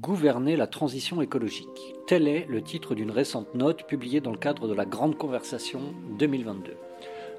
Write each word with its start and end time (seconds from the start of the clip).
Gouverner 0.00 0.56
la 0.56 0.66
transition 0.66 1.22
écologique. 1.22 1.94
Tel 2.06 2.28
est 2.28 2.44
le 2.50 2.60
titre 2.60 2.94
d'une 2.94 3.10
récente 3.10 3.54
note 3.54 3.86
publiée 3.86 4.20
dans 4.20 4.30
le 4.30 4.36
cadre 4.36 4.68
de 4.68 4.74
la 4.74 4.84
Grande 4.84 5.16
Conversation 5.16 5.80
2022. 6.18 6.76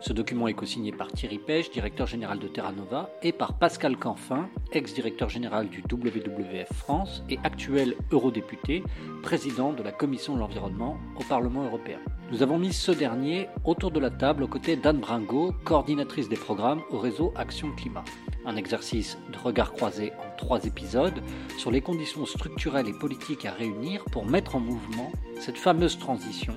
Ce 0.02 0.12
document 0.12 0.48
est 0.48 0.56
co-signé 0.56 0.92
par 0.92 1.12
Thierry 1.12 1.38
Pêche, 1.38 1.70
directeur 1.70 2.08
général 2.08 2.40
de 2.40 2.48
Terra 2.48 2.72
Nova, 2.72 3.12
et 3.22 3.32
par 3.32 3.60
Pascal 3.60 3.96
Canfin, 3.98 4.50
ex-directeur 4.72 5.30
général 5.30 5.70
du 5.70 5.84
WWF 5.84 6.74
France 6.74 7.24
et 7.30 7.38
actuel 7.44 7.94
eurodéputé, 8.12 8.84
président 9.22 9.72
de 9.72 9.84
la 9.84 9.92
Commission 9.92 10.34
de 10.34 10.40
l'environnement 10.40 10.98
au 11.20 11.24
Parlement 11.26 11.64
européen. 11.64 12.00
Nous 12.32 12.42
avons 12.42 12.58
mis 12.58 12.74
ce 12.74 12.92
dernier 12.92 13.50
autour 13.66 13.92
de 13.92 14.00
la 14.00 14.10
table 14.10 14.42
aux 14.42 14.48
côtés 14.48 14.78
d'Anne 14.78 15.00
Bringot, 15.00 15.54
coordinatrice 15.64 16.28
des 16.28 16.38
programmes 16.38 16.82
au 16.90 16.98
réseau 16.98 17.34
Action 17.36 17.72
Climat. 17.76 18.04
Un 18.48 18.56
exercice 18.56 19.18
de 19.34 19.38
regard 19.38 19.74
croisé 19.74 20.14
en 20.20 20.38
trois 20.38 20.64
épisodes 20.64 21.22
sur 21.58 21.70
les 21.70 21.82
conditions 21.82 22.26
structurelles 22.26 22.88
et 22.88 22.94
politiques 22.94 23.46
à 23.46 23.52
réunir 23.52 24.06
pour 24.06 24.26
mettre 24.26 24.56
en 24.56 24.62
mouvement 24.62 25.12
cette 25.42 25.58
fameuse 25.58 26.00
transition 26.00 26.56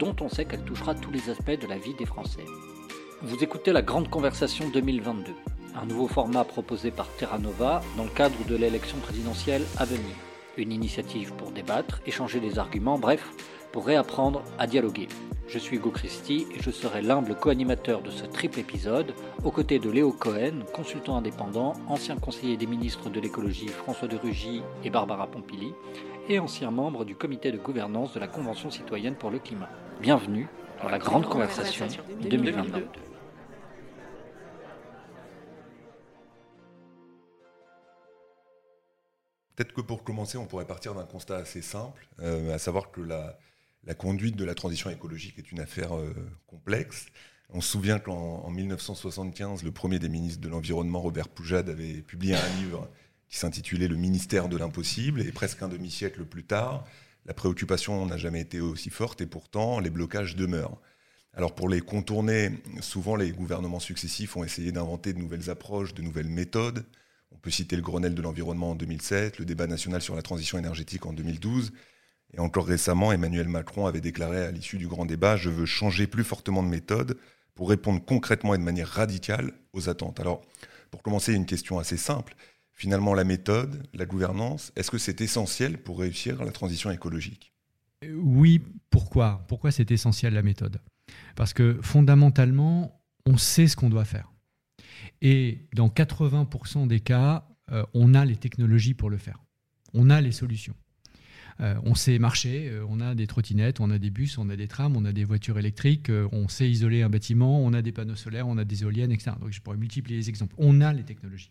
dont 0.00 0.16
on 0.20 0.28
sait 0.28 0.44
qu'elle 0.44 0.64
touchera 0.64 0.92
tous 0.96 1.12
les 1.12 1.30
aspects 1.30 1.60
de 1.60 1.68
la 1.68 1.78
vie 1.78 1.94
des 1.94 2.04
Français. 2.04 2.44
Vous 3.22 3.44
écoutez 3.44 3.72
la 3.72 3.82
Grande 3.82 4.10
Conversation 4.10 4.70
2022, 4.70 5.30
un 5.80 5.86
nouveau 5.86 6.08
format 6.08 6.42
proposé 6.42 6.90
par 6.90 7.08
Terra 7.10 7.38
Nova 7.38 7.80
dans 7.96 8.04
le 8.04 8.10
cadre 8.10 8.44
de 8.48 8.56
l'élection 8.56 8.98
présidentielle 8.98 9.62
à 9.78 9.84
venir. 9.84 10.16
Une 10.56 10.72
initiative 10.72 11.32
pour 11.34 11.52
débattre, 11.52 12.00
échanger 12.06 12.40
des 12.40 12.58
arguments, 12.58 12.98
bref, 12.98 13.24
pour 13.70 13.86
réapprendre 13.86 14.42
à 14.58 14.66
dialoguer. 14.66 15.06
Je 15.52 15.58
suis 15.58 15.78
Hugo 15.78 15.90
Christie 15.90 16.46
et 16.54 16.62
je 16.62 16.70
serai 16.70 17.02
l'humble 17.02 17.34
co-animateur 17.34 18.02
de 18.02 18.10
ce 18.12 18.24
triple 18.24 18.60
épisode, 18.60 19.12
aux 19.42 19.50
côtés 19.50 19.80
de 19.80 19.90
Léo 19.90 20.12
Cohen, 20.12 20.60
consultant 20.72 21.16
indépendant, 21.16 21.72
ancien 21.88 22.16
conseiller 22.16 22.56
des 22.56 22.68
ministres 22.68 23.10
de 23.10 23.18
l'écologie 23.18 23.66
François 23.66 24.06
de 24.06 24.16
Rugy 24.16 24.62
et 24.84 24.90
Barbara 24.90 25.26
Pompili, 25.26 25.72
et 26.28 26.38
ancien 26.38 26.70
membre 26.70 27.04
du 27.04 27.16
comité 27.16 27.50
de 27.50 27.58
gouvernance 27.58 28.14
de 28.14 28.20
la 28.20 28.28
Convention 28.28 28.70
citoyenne 28.70 29.16
pour 29.16 29.32
le 29.32 29.40
climat. 29.40 29.68
Bienvenue 30.00 30.46
dans 30.84 30.88
la 30.88 31.00
Grande 31.00 31.28
Conversation 31.28 31.88
2022. 32.20 32.86
Peut-être 39.56 39.72
que 39.72 39.80
pour 39.80 40.04
commencer, 40.04 40.38
on 40.38 40.46
pourrait 40.46 40.64
partir 40.64 40.94
d'un 40.94 41.06
constat 41.06 41.38
assez 41.38 41.60
simple, 41.60 42.06
euh, 42.20 42.54
à 42.54 42.58
savoir 42.58 42.92
que 42.92 43.00
la, 43.00 43.36
conduite 43.94 44.36
de 44.36 44.44
la 44.44 44.54
transition 44.54 44.90
écologique 44.90 45.38
est 45.38 45.52
une 45.52 45.60
affaire 45.60 45.96
euh, 45.96 46.14
complexe. 46.46 47.06
On 47.52 47.60
se 47.60 47.70
souvient 47.70 47.98
qu'en 47.98 48.48
1975, 48.50 49.64
le 49.64 49.72
premier 49.72 49.98
des 49.98 50.08
ministres 50.08 50.40
de 50.40 50.48
l'Environnement, 50.48 51.00
Robert 51.00 51.28
Poujade, 51.28 51.68
avait 51.68 52.02
publié 52.02 52.34
un 52.34 52.56
livre 52.60 52.88
qui 53.28 53.38
s'intitulait 53.38 53.88
Le 53.88 53.96
ministère 53.96 54.48
de 54.48 54.56
l'impossible, 54.56 55.22
et 55.22 55.32
presque 55.32 55.62
un 55.62 55.68
demi-siècle 55.68 56.24
plus 56.24 56.44
tard, 56.44 56.84
la 57.26 57.34
préoccupation 57.34 58.06
n'a 58.06 58.16
jamais 58.16 58.40
été 58.40 58.60
aussi 58.60 58.90
forte, 58.90 59.20
et 59.20 59.26
pourtant 59.26 59.80
les 59.80 59.90
blocages 59.90 60.36
demeurent. 60.36 60.80
Alors 61.34 61.54
pour 61.54 61.68
les 61.68 61.80
contourner, 61.80 62.50
souvent 62.80 63.16
les 63.16 63.30
gouvernements 63.30 63.80
successifs 63.80 64.36
ont 64.36 64.44
essayé 64.44 64.72
d'inventer 64.72 65.12
de 65.12 65.18
nouvelles 65.18 65.50
approches, 65.50 65.94
de 65.94 66.02
nouvelles 66.02 66.28
méthodes, 66.28 66.84
on 67.32 67.38
peut 67.38 67.50
citer 67.50 67.76
le 67.76 67.82
Grenelle 67.82 68.14
de 68.14 68.22
l'environnement 68.22 68.72
en 68.72 68.74
2007, 68.74 69.38
le 69.38 69.44
débat 69.44 69.66
national 69.66 70.02
sur 70.02 70.14
la 70.14 70.22
transition 70.22 70.58
énergétique 70.58 71.06
en 71.06 71.12
2012. 71.12 71.72
Et 72.34 72.40
encore 72.40 72.66
récemment, 72.66 73.12
Emmanuel 73.12 73.48
Macron 73.48 73.86
avait 73.86 74.00
déclaré 74.00 74.44
à 74.44 74.50
l'issue 74.50 74.78
du 74.78 74.86
grand 74.86 75.04
débat 75.04 75.36
Je 75.36 75.50
veux 75.50 75.66
changer 75.66 76.06
plus 76.06 76.24
fortement 76.24 76.62
de 76.62 76.68
méthode 76.68 77.18
pour 77.54 77.68
répondre 77.68 78.02
concrètement 78.04 78.54
et 78.54 78.58
de 78.58 78.62
manière 78.62 78.88
radicale 78.88 79.52
aux 79.72 79.88
attentes. 79.88 80.20
Alors, 80.20 80.42
pour 80.90 81.02
commencer, 81.02 81.34
une 81.34 81.46
question 81.46 81.78
assez 81.78 81.96
simple. 81.96 82.34
Finalement, 82.72 83.14
la 83.14 83.24
méthode, 83.24 83.86
la 83.92 84.06
gouvernance, 84.06 84.72
est-ce 84.76 84.90
que 84.90 84.98
c'est 84.98 85.20
essentiel 85.20 85.78
pour 85.78 85.98
réussir 85.98 86.42
la 86.44 86.52
transition 86.52 86.90
écologique? 86.90 87.52
Oui, 88.08 88.62
pourquoi? 88.88 89.44
Pourquoi 89.48 89.70
c'est 89.70 89.90
essentiel 89.90 90.32
la 90.32 90.42
méthode? 90.42 90.80
Parce 91.36 91.52
que 91.52 91.78
fondamentalement, 91.82 93.02
on 93.26 93.36
sait 93.36 93.66
ce 93.66 93.76
qu'on 93.76 93.90
doit 93.90 94.04
faire. 94.04 94.32
Et 95.20 95.68
dans 95.74 95.88
80% 95.88 96.86
des 96.86 97.00
cas, 97.00 97.46
euh, 97.70 97.84
on 97.92 98.14
a 98.14 98.24
les 98.24 98.36
technologies 98.36 98.94
pour 98.94 99.10
le 99.10 99.18
faire. 99.18 99.38
On 99.92 100.08
a 100.08 100.20
les 100.20 100.32
solutions. 100.32 100.74
Euh, 101.60 101.74
on 101.84 101.94
sait 101.94 102.18
marcher, 102.18 102.68
euh, 102.68 102.84
on 102.88 103.00
a 103.00 103.14
des 103.14 103.26
trottinettes, 103.26 103.80
on 103.80 103.90
a 103.90 103.98
des 103.98 104.10
bus, 104.10 104.38
on 104.38 104.48
a 104.48 104.56
des 104.56 104.68
trams, 104.68 104.96
on 104.96 105.04
a 105.04 105.12
des 105.12 105.24
voitures 105.24 105.58
électriques, 105.58 106.10
on 106.32 106.48
sait 106.48 106.70
isoler 106.70 107.02
un 107.02 107.10
bâtiment, 107.10 107.64
on 107.64 107.72
a 107.72 107.82
des 107.82 107.92
panneaux 107.92 108.16
solaires, 108.16 108.48
on 108.48 108.58
a 108.58 108.64
des 108.64 108.82
éoliennes, 108.82 109.12
etc. 109.12 109.32
Donc 109.40 109.52
je 109.52 109.60
pourrais 109.60 109.76
multiplier 109.76 110.18
les 110.18 110.28
exemples. 110.28 110.54
On 110.58 110.80
a 110.80 110.92
les 110.92 111.04
technologies. 111.04 111.50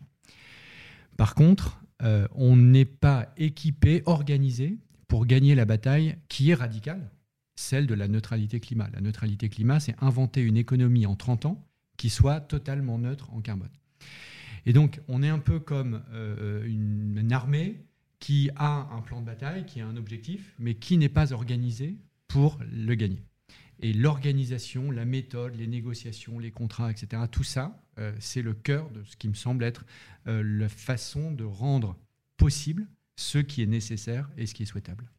Par 1.16 1.34
contre, 1.34 1.82
on 2.34 2.56
n'est 2.56 2.86
pas 2.86 3.32
équipé, 3.36 4.02
organisé 4.06 4.78
pour 5.06 5.26
gagner 5.26 5.54
la 5.54 5.66
bataille 5.66 6.16
qui 6.28 6.50
est 6.50 6.54
radicale, 6.54 7.10
celle 7.56 7.86
de 7.86 7.94
la 7.94 8.08
neutralité 8.08 8.58
climat. 8.58 8.88
La 8.94 9.02
neutralité 9.02 9.48
climat, 9.50 9.80
c'est 9.80 9.94
inventer 10.00 10.40
une 10.40 10.56
économie 10.56 11.04
en 11.04 11.16
30 11.16 11.46
ans 11.46 11.66
qui 11.98 12.08
soit 12.08 12.40
totalement 12.40 12.98
neutre 12.98 13.30
en 13.34 13.42
carbone. 13.42 13.68
Et 14.66 14.72
donc, 14.72 15.00
on 15.08 15.22
est 15.22 15.28
un 15.28 15.38
peu 15.38 15.60
comme 15.60 16.02
euh, 16.12 16.64
une, 16.64 17.32
armée 17.32 17.84
qui 18.20 18.50
a 18.56 18.88
un 18.92 19.00
plan 19.00 19.20
de 19.20 19.26
bataille, 19.26 19.66
qui 19.66 19.80
a 19.80 19.86
un 19.86 19.96
objectif, 19.96 20.54
mais 20.58 20.74
qui 20.74 20.96
n'est 20.98 21.08
pas 21.08 21.32
organisée 21.32 21.96
pour 22.28 22.58
le 22.70 22.94
gagner. 22.94 23.22
Et 23.80 23.94
l'organisation, 23.94 24.90
la 24.90 25.06
méthode, 25.06 25.56
les 25.56 25.66
négociations, 25.66 26.38
les 26.38 26.50
contrats, 26.50 26.90
etc., 26.90 27.22
tout 27.30 27.42
ça, 27.42 27.82
euh, 27.98 28.12
c'est 28.20 28.42
le 28.42 28.52
cœur 28.52 28.90
de 28.90 29.02
ce 29.04 29.16
qui 29.16 29.28
me 29.28 29.34
semble 29.34 29.64
être 29.64 29.86
euh, 30.26 30.42
la 30.44 30.68
façon 30.68 31.32
de 31.32 31.44
rendre 31.44 31.96
possible 32.36 32.86
ce 33.16 33.38
qui 33.38 33.62
est 33.62 33.66
nécessaire 33.66 34.30
et 34.36 34.46
ce 34.46 34.54
qui 34.54 34.64
est 34.64 34.66
souhaitable. 34.66 35.10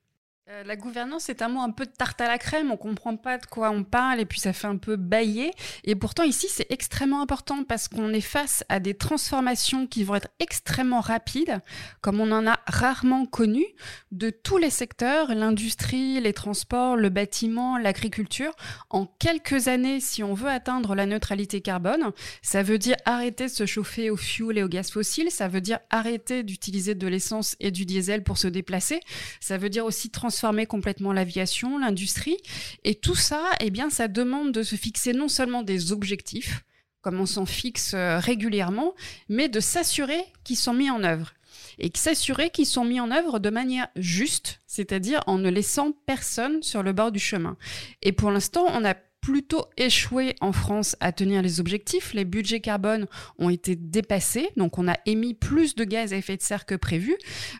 Euh, 0.52 0.64
la 0.66 0.76
gouvernance, 0.76 1.24
c'est 1.28 1.42
un 1.42 1.48
mot 1.48 1.62
un 1.62 1.72
peu 1.72 1.86
de 1.86 1.92
tarte 1.92 2.20
à 2.20 2.28
la 2.28 2.38
crème, 2.38 2.72
on 2.72 2.78
comprend 2.78 3.16
pas 3.16 3.38
de 3.38 3.46
quoi 3.46 3.70
on 3.70 3.86
parle 3.86 4.20
et 4.20 4.26
puis 4.26 4.40
ça 4.40 4.52
fait 4.52 4.68
un 4.68 4.76
peu 4.76 4.98
bailler. 4.98 5.52
Et 5.86 5.96
pourtant 5.96 6.24
ici, 6.24 6.48
c'est 6.50 6.66
extrêmement 6.70 7.22
important 7.22 7.64
parce 7.64 7.88
qu'on 7.88 8.12
est 8.12 8.20
face 8.20 8.66
à 8.68 8.82
des 8.82 8.94
transformations 8.94 9.88
qui 9.88 10.04
vont 10.04 10.16
être 10.16 10.28
extrêmement 10.40 11.00
rapides, 11.00 11.62
comme 12.02 12.20
on 12.20 12.32
en 12.34 12.48
a 12.48 12.60
rarement 12.68 13.26
connu, 13.26 13.66
de 14.12 14.30
tous 14.30 14.58
les 14.58 14.72
secteurs, 14.72 15.34
l'industrie, 15.34 16.20
les 16.20 16.34
transports, 16.34 16.98
le 16.98 17.08
bâtiment, 17.08 17.78
l'agriculture. 17.78 18.54
En 18.90 19.06
quelques 19.06 19.70
années, 19.70 20.02
si 20.02 20.22
on 20.22 20.34
veut 20.34 20.50
atteindre 20.50 20.96
la 20.96 21.06
neutralité 21.06 21.62
carbone, 21.62 22.12
ça 22.42 22.62
veut 22.62 22.78
dire 22.78 22.98
arrêter 23.06 23.46
de 23.46 23.52
se 23.52 23.66
chauffer 23.66 24.10
au 24.10 24.18
fioul 24.18 24.58
et 24.58 24.64
au 24.64 24.68
gaz 24.68 24.92
fossile, 24.92 25.32
ça 25.32 25.48
veut 25.48 25.62
dire 25.62 25.80
arrêter 25.92 26.44
d'utiliser 26.44 26.94
de 26.94 27.08
l'essence 27.08 27.56
et 27.62 27.72
du 27.72 27.86
diesel 27.86 28.24
pour 28.24 28.38
se 28.38 28.48
déplacer, 28.48 29.00
ça 29.40 29.58
veut 29.58 29.70
dire 29.70 29.86
aussi 29.86 30.10
transformer 30.10 30.41
complètement 30.66 31.14
l'aviation, 31.14 31.78
l'industrie. 31.78 32.38
Et 32.84 32.96
tout 32.96 33.16
ça, 33.16 33.44
eh 33.60 33.70
bien, 33.70 33.90
ça 33.90 34.08
demande 34.08 34.52
de 34.52 34.64
se 34.64 34.76
fixer 34.76 35.14
non 35.14 35.28
seulement 35.28 35.64
des 35.64 35.92
objectifs, 35.92 36.64
comme 37.02 37.20
on 37.20 37.26
s'en 37.26 37.46
fixe 37.46 37.94
euh, 37.94 38.20
régulièrement, 38.20 38.94
mais 39.30 39.50
de 39.50 39.60
s'assurer 39.60 40.24
qu'ils 40.44 40.58
sont 40.58 40.74
mis 40.74 40.90
en 40.90 41.04
œuvre. 41.04 41.34
Et 41.80 41.92
s'assurer 41.96 42.50
qu'ils 42.50 42.66
sont 42.66 42.86
mis 42.86 43.00
en 43.00 43.12
œuvre 43.12 43.40
de 43.40 43.50
manière 43.50 43.88
juste, 43.96 44.62
c'est-à-dire 44.68 45.22
en 45.28 45.38
ne 45.38 45.50
laissant 45.50 45.94
personne 46.06 46.62
sur 46.64 46.84
le 46.84 46.94
bord 46.94 47.12
du 47.12 47.20
chemin. 47.20 47.58
Et 48.02 48.12
pour 48.12 48.32
l'instant, 48.32 48.66
on 48.70 48.86
a 48.86 48.96
plutôt 49.22 49.66
échoué 49.78 50.36
en 50.42 50.52
France 50.52 50.96
à 51.00 51.12
tenir 51.12 51.42
les 51.42 51.60
objectifs. 51.60 52.14
Les 52.14 52.26
budgets 52.26 52.60
carbone 52.60 53.06
ont 53.38 53.50
été 53.50 53.76
dépassés, 53.76 54.50
donc 54.58 54.78
on 54.78 54.88
a 54.88 54.98
émis 55.06 55.34
plus 55.34 55.76
de 55.76 55.84
gaz 55.84 56.12
à 56.12 56.18
effet 56.18 56.38
de 56.38 56.42
serre 56.42 56.66
que 56.66 56.76
prévu. 56.76 57.16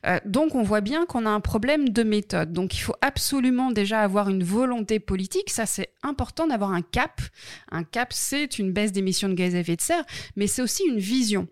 Euh, 0.06 0.20
donc 0.26 0.56
on 0.56 0.64
voit 0.64 0.82
bien 0.82 1.06
qu'on 1.06 1.26
a 1.26 1.30
un 1.30 1.40
problème 1.40 1.90
de 1.90 2.04
méthode. 2.04 2.52
Donc 2.52 2.76
il 2.76 2.80
faut 2.80 2.96
absolument 3.02 3.72
déjà 3.72 4.02
avoir 4.02 4.30
une 4.30 4.44
volonté 4.44 5.00
politique. 5.00 5.50
Ça 5.50 5.66
c'est 5.66 5.94
important 6.04 6.48
d'avoir 6.48 6.72
un 6.72 6.82
cap. 6.82 7.22
Un 7.72 7.84
cap 7.84 8.12
c'est 8.12 8.58
une 8.58 8.74
baisse 8.74 8.92
d'émissions 8.92 9.30
de 9.30 9.36
gaz 9.36 9.56
à 9.56 9.60
effet 9.60 9.76
de 9.76 9.82
serre, 9.82 10.06
mais 10.36 10.48
c'est 10.48 10.62
aussi 10.62 10.84
une 10.88 11.00
vision. 11.00 11.48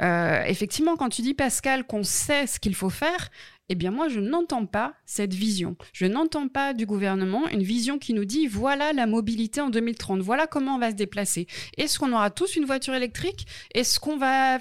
Euh, 0.00 0.44
effectivement, 0.44 0.96
quand 0.96 1.08
tu 1.08 1.22
dis 1.22 1.34
Pascal 1.34 1.86
qu'on 1.86 2.04
sait 2.04 2.46
ce 2.46 2.60
qu'il 2.60 2.74
faut 2.74 2.90
faire, 2.90 3.30
eh 3.68 3.74
bien 3.74 3.90
moi, 3.90 4.08
je 4.08 4.20
n'entends 4.20 4.66
pas 4.66 4.94
cette 5.04 5.34
vision. 5.34 5.76
Je 5.92 6.06
n'entends 6.06 6.48
pas 6.48 6.72
du 6.72 6.86
gouvernement 6.86 7.48
une 7.48 7.62
vision 7.62 7.98
qui 7.98 8.14
nous 8.14 8.24
dit 8.24 8.46
voilà 8.46 8.92
la 8.92 9.06
mobilité 9.06 9.60
en 9.60 9.70
2030, 9.70 10.20
voilà 10.20 10.46
comment 10.46 10.76
on 10.76 10.78
va 10.78 10.90
se 10.90 10.96
déplacer. 10.96 11.46
Est-ce 11.76 11.98
qu'on 11.98 12.12
aura 12.12 12.30
tous 12.30 12.56
une 12.56 12.64
voiture 12.64 12.94
électrique? 12.94 13.46
Est-ce 13.74 13.98
qu'on 13.98 14.16
va 14.16 14.58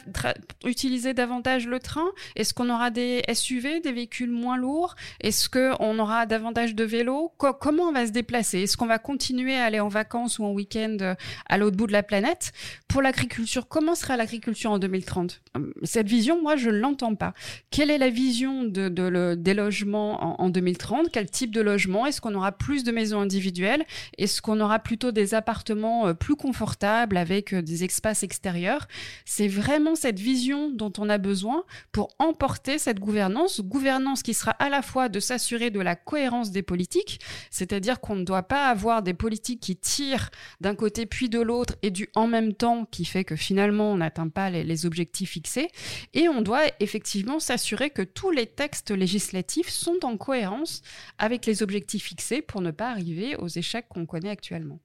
utiliser 0.66 1.14
davantage 1.14 1.68
le 1.68 1.80
train? 1.80 2.08
Est-ce 2.36 2.54
qu'on 2.54 2.70
aura 2.70 2.90
des 2.90 3.22
SUV, 3.32 3.80
des 3.80 3.92
véhicules 3.92 4.32
moins 4.32 4.58
lourds? 4.58 4.96
Est-ce 5.22 5.50
qu'on 5.50 6.00
aura 6.00 6.26
davantage 6.26 6.74
de 6.74 6.84
vélos? 6.84 7.32
Comment 7.38 7.84
on 7.84 7.92
va 7.92 8.08
se 8.08 8.12
déplacer? 8.12 8.62
Est-ce 8.62 8.78
qu'on 8.78 8.88
va 8.88 9.00
continuer 9.00 9.56
à 9.56 9.66
aller 9.66 9.80
en 9.80 9.88
vacances 9.88 10.40
ou 10.40 10.46
en 10.46 10.52
week-end 10.52 10.98
euh, 11.02 11.16
à 11.48 11.58
l'autre 11.58 11.78
bout 11.78 11.88
de 11.88 11.92
la 11.92 12.04
planète? 12.04 12.54
Pour 12.88 13.02
l'agriculture, 13.02 13.68
comment 13.68 13.94
sera 13.94 14.18
l'agriculture 14.18 14.72
en 14.72 14.80
2030 14.80 15.42
Cette 15.84 16.08
vision, 16.08 16.42
moi, 16.42 16.56
je 16.56 16.70
ne 16.70 16.78
l'entends 16.78 17.16
pas. 17.16 17.34
Quelle 17.70 17.92
est 17.92 17.98
la 17.98 18.10
vision 18.10 18.64
de 18.64 18.95
de 18.96 19.36
des 19.36 19.54
logements 19.54 20.42
en, 20.42 20.50
2030 20.50 21.10
Quel 21.12 21.30
type 21.30 21.54
de 21.54 21.62
logement? 21.62 22.06
Est-ce 22.06 22.22
qu'on 22.22 22.34
aura 22.34 22.52
plus 22.52 22.84
de 22.84 22.92
maisons 22.92 23.20
individuelles? 23.20 23.86
Est-ce 24.18 24.42
qu'on 24.42 24.60
aura 24.60 24.80
plutôt 24.80 25.12
des 25.12 25.34
appartements 25.34 26.14
plus 26.16 26.36
confortables 26.36 27.18
avec 27.18 27.54
des 27.54 27.84
espaces 27.84 28.24
extérieurs? 28.24 28.88
C'est 29.26 29.48
vraiment 29.48 29.96
cette 29.96 30.20
vision 30.20 30.72
dont 30.72 30.94
on 30.98 31.10
a 31.10 31.18
besoin 31.18 31.64
pour 31.92 32.10
emporter 32.20 32.78
cette 32.80 33.00
gouvernance, 33.00 33.62
gouvernance 33.62 34.24
qui 34.24 34.34
sera 34.34 34.52
à 34.52 34.70
la 34.70 34.82
fois 34.82 35.10
de 35.10 35.20
s'assurer 35.20 35.70
de 35.70 35.80
la 35.80 35.96
cohérence 35.96 36.52
des 36.52 36.64
politiques, 36.64 37.20
c'est-à-dire 37.52 38.00
qu'on 38.00 38.16
ne 38.16 38.24
doit 38.24 38.44
pas 38.44 38.68
avoir 38.68 39.02
des 39.02 39.14
politiques 39.14 39.60
qui 39.60 39.76
tirent 39.76 40.30
d'un 40.62 40.76
côté 40.76 41.06
puis 41.06 41.30
de 41.30 41.40
l'autre 41.40 41.76
et 41.82 41.92
du 41.92 42.10
en 42.16 42.28
même 42.28 42.54
temps 42.54 42.86
qui 42.86 43.06
fait 43.06 43.24
que 43.24 43.36
finalement 43.36 43.92
on 43.92 43.98
n'atteint 43.98 44.30
pas 44.30 44.50
les, 44.50 44.86
objectifs 44.86 45.32
fixés. 45.32 45.70
Et 46.14 46.28
on 46.28 46.42
doit 46.42 46.64
effectivement 46.80 47.40
s'assurer 47.40 47.90
que 47.90 48.02
tous 48.02 48.32
les 48.32 48.46
textes 48.46 48.85
législatifs 48.94 49.70
sont 49.70 50.00
en 50.04 50.18
cohérence 50.18 50.82
avec 51.18 51.46
les 51.46 51.64
objectifs 51.64 52.04
fixés 52.04 52.42
pour 52.42 52.62
ne 52.62 52.72
pas 52.72 52.90
arriver 52.90 53.36
aux 53.36 53.48
échecs 53.48 53.88
qu'on 53.90 54.06
connaît 54.06 54.30
actuellement. 54.30 54.80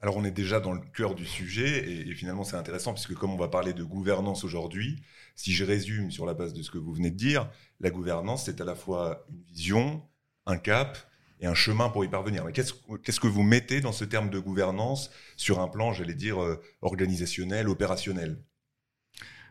Alors 0.00 0.16
on 0.16 0.24
est 0.24 0.30
déjà 0.30 0.60
dans 0.60 0.72
le 0.72 0.82
cœur 0.94 1.14
du 1.14 1.24
sujet 1.24 1.90
et, 1.90 2.14
finalement 2.14 2.44
c'est 2.44 2.56
intéressant 2.56 2.92
puisque 2.92 3.14
comme 3.14 3.32
on 3.32 3.38
va 3.38 3.48
parler 3.48 3.72
de 3.72 3.82
gouvernance 3.82 4.44
aujourd'hui, 4.44 5.02
si 5.34 5.52
je 5.52 5.64
résume 5.64 6.10
sur 6.10 6.26
la 6.26 6.34
base 6.34 6.52
de 6.52 6.62
ce 6.62 6.70
que 6.70 6.78
vous 6.78 6.92
venez 6.92 7.10
de 7.10 7.16
dire, 7.16 7.50
la 7.80 7.90
gouvernance 7.90 8.44
c'est 8.44 8.60
à 8.60 8.64
la 8.64 8.74
fois 8.74 9.24
une 9.30 9.42
vision, 9.42 10.02
un 10.44 10.58
cap 10.58 10.98
et 11.40 11.46
un 11.46 11.54
chemin 11.54 11.88
pour 11.88 12.04
y 12.04 12.08
parvenir. 12.08 12.44
Mais 12.44 12.52
qu'est-ce 12.52 13.20
que 13.20 13.26
vous 13.26 13.42
mettez 13.42 13.80
dans 13.80 13.92
ce 13.92 14.04
terme 14.04 14.30
de 14.30 14.38
gouvernance 14.38 15.10
sur 15.36 15.60
un 15.60 15.68
plan, 15.68 15.92
j'allais 15.92 16.14
dire, 16.14 16.42
euh, 16.42 16.60
organisationnel, 16.82 17.68
opérationnel? 17.68 18.42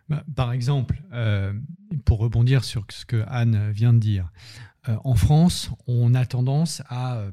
Bah, 0.09 0.23
Par 0.35 0.51
exemple, 0.51 1.01
euh, 1.13 1.53
pour 2.05 2.19
rebondir 2.19 2.63
sur 2.63 2.85
ce 2.89 3.05
que 3.05 3.23
Anne 3.27 3.71
vient 3.71 3.93
de 3.93 3.99
dire, 3.99 4.31
euh, 4.89 4.97
en 5.03 5.15
France, 5.15 5.71
on 5.87 6.13
a 6.13 6.25
tendance 6.25 6.81
à 6.89 7.29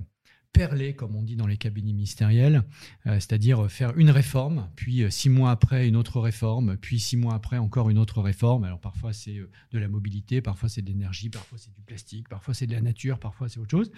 perler, 0.52 0.94
comme 0.94 1.16
on 1.16 1.22
dit 1.22 1.36
dans 1.36 1.46
les 1.46 1.56
cabinets 1.56 1.92
ministériels, 1.92 2.62
euh, 3.06 3.14
c'est-à-dire 3.14 3.70
faire 3.70 3.96
une 3.96 4.10
réforme, 4.10 4.68
puis 4.76 5.02
euh, 5.02 5.10
six 5.10 5.30
mois 5.30 5.50
après 5.50 5.88
une 5.88 5.96
autre 5.96 6.20
réforme, 6.20 6.76
puis 6.76 7.00
six 7.00 7.16
mois 7.16 7.34
après 7.34 7.58
encore 7.58 7.90
une 7.90 7.98
autre 7.98 8.20
réforme. 8.20 8.64
Alors 8.64 8.80
parfois 8.80 9.12
c'est 9.12 9.38
euh, 9.38 9.50
de 9.72 9.78
la 9.78 9.88
mobilité, 9.88 10.42
parfois 10.42 10.68
c'est 10.68 10.82
de 10.82 10.88
l'énergie, 10.88 11.30
parfois 11.30 11.58
c'est 11.58 11.72
du 11.72 11.82
plastique, 11.82 12.28
parfois 12.28 12.54
c'est 12.54 12.66
de 12.66 12.72
la 12.72 12.82
nature, 12.82 13.18
parfois 13.18 13.48
c'est 13.48 13.60
autre 13.60 13.70
chose. 13.70 13.90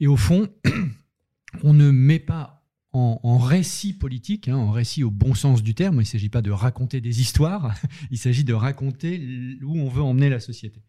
Et 0.00 0.06
au 0.06 0.16
fond, 0.16 0.48
on 1.62 1.74
ne 1.74 1.90
met 1.90 2.18
pas 2.18 2.57
en, 2.92 3.38
récit 3.38 3.92
politique, 3.92 4.48
hein, 4.48 4.56
en 4.56 4.70
récit 4.70 5.04
au 5.04 5.10
bon 5.10 5.34
sens 5.34 5.62
du 5.62 5.74
terme. 5.74 5.96
Il 5.96 5.98
ne 5.98 6.04
s'agit 6.04 6.28
pas 6.28 6.42
de 6.42 6.50
raconter 6.50 7.00
des 7.00 7.20
histoires, 7.20 7.74
il 8.10 8.18
s'agit 8.18 8.44
de 8.44 8.54
raconter 8.54 9.58
où 9.62 9.78
on 9.78 9.88
veut 9.88 10.02
emmener 10.02 10.28
la 10.28 10.40
société. 10.40 10.80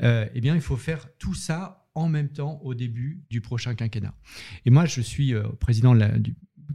eh 0.00 0.40
bien, 0.40 0.54
il 0.54 0.60
faut 0.60 0.76
faire 0.76 1.08
tout 1.18 1.34
ça 1.34 1.84
en 1.94 2.08
même 2.08 2.28
temps 2.28 2.60
au 2.62 2.74
début 2.74 3.22
du 3.30 3.40
prochain 3.40 3.74
quinquennat. 3.74 4.14
Et 4.64 4.70
moi, 4.70 4.84
je 4.84 5.00
suis 5.00 5.34
euh, 5.34 5.44
président 5.60 5.94
de 5.94 6.00
la 6.00 6.10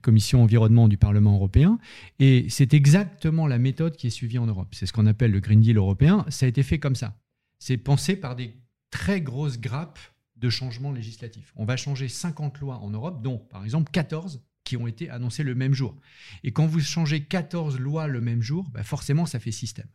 commission 0.02 0.44
environnement 0.44 0.88
du 0.88 0.98
Parlement 0.98 1.34
européen, 1.34 1.80
et 2.20 2.46
c'est 2.50 2.74
exactement 2.74 3.48
la 3.48 3.58
méthode 3.58 3.98
qui 3.98 4.08
est 4.08 4.12
suivie 4.12 4.38
en 4.38 4.46
Europe. 4.46 4.70
C'est 4.74 4.86
ce 4.86 4.94
qu'on 4.94 5.08
appelle 5.08 5.32
le 5.32 5.40
Green 5.40 5.62
Deal 5.62 5.78
européen. 5.78 6.26
Ça 6.30 6.46
a 6.46 6.50
été 6.50 6.64
fait 6.64 6.80
comme 6.80 6.96
ça. 6.96 7.18
C'est 7.58 7.78
pensé 7.78 8.16
par 8.16 8.36
des 8.36 8.54
très 8.92 9.20
grosses 9.20 9.60
grappes 9.60 10.00
de 10.38 10.50
changements 10.50 10.94
législatifs. 10.94 11.52
On 11.58 11.66
va 11.66 11.76
changer 11.76 12.08
50 12.08 12.60
lois 12.60 12.78
en 12.78 12.92
Europe, 12.92 13.22
dont 13.22 13.38
par 13.38 13.66
exemple 13.66 13.92
14 13.92 14.42
qui 14.70 14.78
ont 14.78 14.86
été 14.86 15.10
annoncées 15.10 15.42
le 15.42 15.56
même 15.56 15.74
jour. 15.74 16.00
Et 16.44 16.52
quand 16.52 16.68
vous 16.68 16.80
changez 16.80 17.24
14 17.24 17.80
lois 17.80 18.06
le 18.06 18.22
même 18.22 18.44
jour, 18.44 18.70
bah, 18.70 18.84
forcément, 18.84 19.26
ça 19.26 19.40
fait 19.40 19.52
système. 19.52 19.88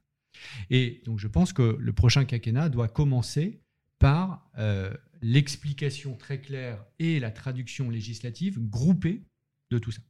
Et 0.69 1.01
donc 1.05 1.21
je 1.21 1.29
pense 1.29 1.53
que 1.53 1.77
le 1.79 1.93
prochain 1.93 2.25
quinquennat 2.25 2.71
doit 2.71 2.89
commencer 2.89 3.61
par 4.01 4.51
euh, 4.59 4.93
l'explication 5.23 6.17
très 6.17 6.41
claire 6.41 6.85
et 6.99 7.21
la 7.21 7.31
traduction 7.31 7.89
législative 7.89 8.59
groupée 8.59 9.23
de 9.71 9.79
tout 9.79 9.93
ça. 9.93 10.03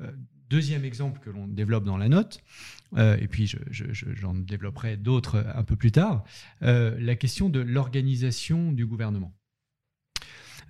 Euh, 0.00 0.10
deuxième 0.50 0.84
exemple 0.84 1.20
que 1.20 1.30
l'on 1.30 1.46
développe 1.46 1.84
dans 1.84 1.96
la 1.96 2.08
note, 2.08 2.42
euh, 2.96 3.16
et 3.18 3.28
puis 3.28 3.46
j'en 3.70 4.34
développerai 4.34 4.96
d'autres 4.96 5.46
un 5.54 5.62
peu 5.62 5.76
plus 5.76 5.92
tard, 5.92 6.24
la 6.60 7.14
question 7.14 7.48
de 7.48 7.60
l'organisation 7.60 8.72
du 8.72 8.86
gouvernement. 8.86 9.32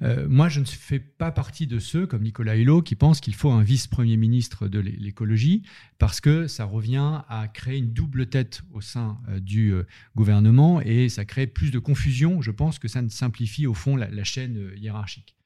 Euh, 0.03 0.27
moi, 0.29 0.49
je 0.49 0.61
ne 0.61 0.65
fais 0.65 0.99
pas 0.99 1.31
partie 1.31 1.67
de 1.67 1.79
ceux, 1.79 2.07
comme 2.07 2.23
Nicolas 2.23 2.57
Hulot, 2.57 2.83
qui 2.83 2.97
pensent 2.97 3.21
qu'il 3.21 3.35
faut 3.35 3.51
un 3.51 3.63
vice-premier 3.63 4.17
ministre 4.17 4.69
de 4.69 4.79
l'écologie, 4.79 5.63
parce 5.99 6.21
que 6.21 6.47
ça 6.47 6.65
revient 6.65 7.23
à 7.29 7.49
créer 7.49 7.79
une 7.79 7.93
double 7.93 8.27
tête 8.27 8.63
au 8.73 8.81
sein 8.81 9.21
euh, 9.29 9.41
du 9.41 9.73
euh, 9.73 9.87
gouvernement 10.17 10.81
et 10.81 11.09
ça 11.09 11.25
crée 11.25 11.47
plus 11.47 11.71
de 11.71 11.79
confusion. 11.79 12.41
Je 12.43 12.51
pense 12.51 12.79
que 12.79 12.89
ça 12.89 13.03
ne 13.03 13.09
simplifie 13.09 13.67
au 13.67 13.75
fond 13.75 13.97
la, 13.97 14.25
chaîne 14.25 14.73
hiérarchique. 14.77 15.37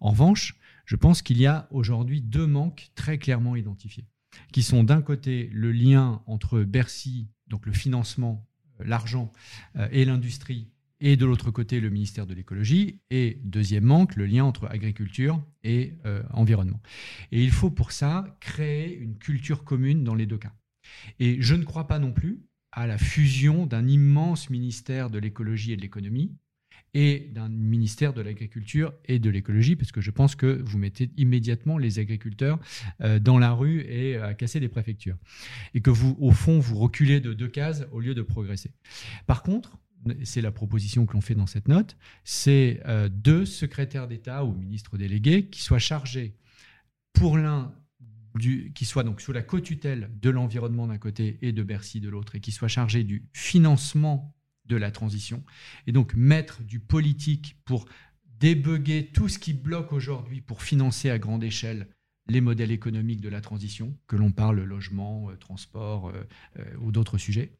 En 0.00 0.10
revanche, 0.10 0.56
je 0.86 0.96
pense 0.96 1.22
qu'il 1.22 1.38
y 1.38 1.46
a 1.46 1.68
aujourd'hui 1.70 2.20
deux 2.20 2.46
manques 2.46 2.90
très 2.96 3.16
clairement 3.16 3.54
identifiés, 3.54 4.06
qui 4.52 4.62
sont 4.62 4.82
d'un 4.82 5.02
côté 5.02 5.48
le 5.52 5.70
lien 5.70 6.22
entre 6.26 6.62
Bercy, 6.62 7.28
donc 7.46 7.64
le 7.66 7.72
financement, 7.72 8.48
l'argent, 8.80 9.30
et 9.92 10.04
l'industrie 10.04 10.73
et 11.04 11.16
de 11.18 11.26
l'autre 11.26 11.50
côté 11.50 11.80
le 11.80 11.90
ministère 11.90 12.26
de 12.26 12.32
l'écologie, 12.32 12.98
et 13.10 13.38
deuxièmement 13.44 14.08
le 14.16 14.24
lien 14.24 14.42
entre 14.42 14.66
agriculture 14.68 15.44
et 15.62 15.98
euh, 16.06 16.22
environnement. 16.32 16.80
Et 17.30 17.44
il 17.44 17.50
faut 17.50 17.70
pour 17.70 17.92
ça 17.92 18.38
créer 18.40 18.96
une 18.96 19.18
culture 19.18 19.64
commune 19.64 20.02
dans 20.02 20.14
les 20.14 20.24
deux 20.24 20.38
cas. 20.38 20.54
Et 21.20 21.36
je 21.42 21.54
ne 21.54 21.62
crois 21.62 21.86
pas 21.86 21.98
non 21.98 22.12
plus 22.12 22.40
à 22.72 22.86
la 22.86 22.96
fusion 22.96 23.66
d'un 23.66 23.86
immense 23.86 24.48
ministère 24.48 25.10
de 25.10 25.18
l'écologie 25.18 25.72
et 25.72 25.76
de 25.76 25.82
l'économie 25.82 26.32
et 26.94 27.28
d'un 27.34 27.50
ministère 27.50 28.14
de 28.14 28.22
l'agriculture 28.22 28.94
et 29.04 29.18
de 29.18 29.28
l'écologie, 29.28 29.76
parce 29.76 29.92
que 29.92 30.00
je 30.00 30.10
pense 30.10 30.36
que 30.36 30.62
vous 30.64 30.78
mettez 30.78 31.10
immédiatement 31.18 31.76
les 31.76 31.98
agriculteurs 31.98 32.58
euh, 33.02 33.18
dans 33.18 33.38
la 33.38 33.52
rue 33.52 33.80
et 33.80 34.16
à 34.16 34.32
casser 34.32 34.58
des 34.58 34.68
préfectures. 34.68 35.16
Et 35.74 35.82
que 35.82 35.90
vous, 35.90 36.16
au 36.18 36.30
fond, 36.30 36.60
vous 36.60 36.76
reculez 36.76 37.20
de 37.20 37.34
deux 37.34 37.48
cases 37.48 37.84
au 37.92 38.00
lieu 38.00 38.14
de 38.14 38.22
progresser. 38.22 38.70
Par 39.26 39.42
contre, 39.42 39.76
c'est 40.22 40.40
la 40.40 40.52
proposition 40.52 41.06
que 41.06 41.12
l'on 41.14 41.20
fait 41.20 41.34
dans 41.34 41.46
cette 41.46 41.68
note, 41.68 41.96
c'est 42.24 42.80
euh, 42.86 43.08
deux 43.08 43.44
secrétaires 43.44 44.08
d'État 44.08 44.44
ou 44.44 44.52
ministres 44.52 44.98
délégués 44.98 45.46
qui 45.46 45.62
soient 45.62 45.78
chargés 45.78 46.36
pour 47.12 47.38
l'un 47.38 47.72
qui 48.74 48.84
soit 48.84 49.04
donc 49.04 49.20
sous 49.20 49.32
la 49.32 49.42
co-tutelle 49.42 50.10
de 50.20 50.30
l'environnement 50.30 50.86
d'un 50.86 50.98
côté 50.98 51.38
et 51.42 51.52
de 51.52 51.62
Bercy 51.62 52.00
de 52.00 52.08
l'autre, 52.08 52.34
et 52.34 52.40
qui 52.40 52.50
soit 52.50 52.68
chargé 52.68 53.04
du 53.04 53.28
financement 53.32 54.34
de 54.64 54.76
la 54.76 54.90
transition, 54.90 55.44
et 55.86 55.92
donc 55.92 56.14
mettre 56.14 56.62
du 56.62 56.80
politique 56.80 57.56
pour 57.64 57.86
débugger 58.40 59.10
tout 59.12 59.28
ce 59.28 59.38
qui 59.38 59.52
bloque 59.52 59.92
aujourd'hui 59.92 60.40
pour 60.40 60.62
financer 60.62 61.10
à 61.10 61.18
grande 61.18 61.44
échelle 61.44 61.88
les 62.26 62.40
modèles 62.40 62.72
économiques 62.72 63.20
de 63.20 63.28
la 63.28 63.40
transition, 63.40 63.96
que 64.06 64.16
l'on 64.16 64.32
parle 64.32 64.62
logement, 64.62 65.30
euh, 65.30 65.36
transport 65.36 66.08
euh, 66.08 66.64
ou 66.80 66.90
d'autres 66.90 67.18
sujets. 67.18 67.52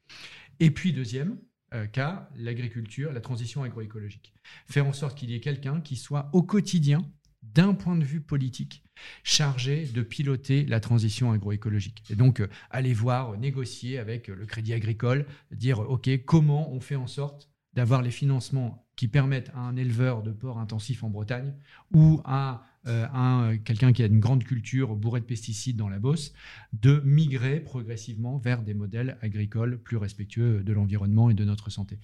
Et 0.59 0.71
puis 0.71 0.93
deuxième, 0.93 1.37
euh, 1.75 1.87
qu'à 1.87 2.29
l'agriculture, 2.37 3.13
la 3.13 3.21
transition 3.21 3.63
agroécologique. 3.63 4.33
Faire 4.69 4.87
en 4.87 4.93
sorte 4.93 5.19
qu'il 5.19 5.31
y 5.31 5.35
ait 5.35 5.41
quelqu'un 5.41 5.81
qui 5.81 5.97
soit 5.97 6.31
au 6.33 6.43
quotidien, 6.43 7.05
d'un 7.43 7.75
point 7.75 7.97
de 7.97 8.05
vue 8.05 8.21
politique, 8.21 8.85
chargé 9.23 9.87
de 9.87 10.03
piloter 10.03 10.65
la 10.65 10.81
transition 10.81 11.33
agroécologique. 11.33 12.03
Et 12.11 12.17
donc, 12.17 12.41
euh, 12.41 12.49
aller 12.71 12.95
voir, 12.95 13.37
négocier 13.37 13.99
avec 13.99 14.29
le 14.29 14.47
Crédit 14.47 14.73
Agricole, 14.73 15.27
dire, 15.51 15.81
OK, 15.81 16.09
comment 16.25 16.73
on 16.73 16.81
fait 16.81 16.97
en 16.97 17.07
sorte 17.07 17.51
d'avoir 17.75 18.03
les 18.03 18.11
financements 18.11 18.87
qui 18.97 19.09
permettent 19.09 19.51
à 19.55 19.61
un 19.61 19.77
éleveur 19.77 20.23
de 20.23 20.31
porc 20.31 20.59
intensif 20.59 21.03
en 21.03 21.11
Bretagne 21.11 21.55
ou 21.93 22.21
à 22.25 22.65
euh, 22.87 23.07
un, 23.13 23.57
quelqu'un 23.57 23.93
qui 23.93 24.03
a 24.03 24.07
une 24.07 24.21
grande 24.21 24.45
culture 24.45 24.95
bourrée 24.95 25.21
de 25.21 25.25
pesticides 25.25 25.77
dans 25.77 25.89
la 25.89 25.99
bosse, 25.99 26.33
de 26.73 27.01
migrer 27.05 27.61
progressivement 27.61 28.37
vers 28.37 28.63
des 28.63 28.75
modèles 28.75 29.17
agricoles 29.23 29.79
plus 29.79 29.97
respectueux 29.97 30.63
de 30.63 30.73
l'environnement 30.73 31.31
et 31.31 31.35
de 31.35 31.45
notre 31.45 31.71
santé. 31.71 31.99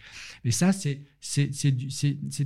Et 0.45 0.51
ça, 0.51 0.73
c'est 0.73 1.05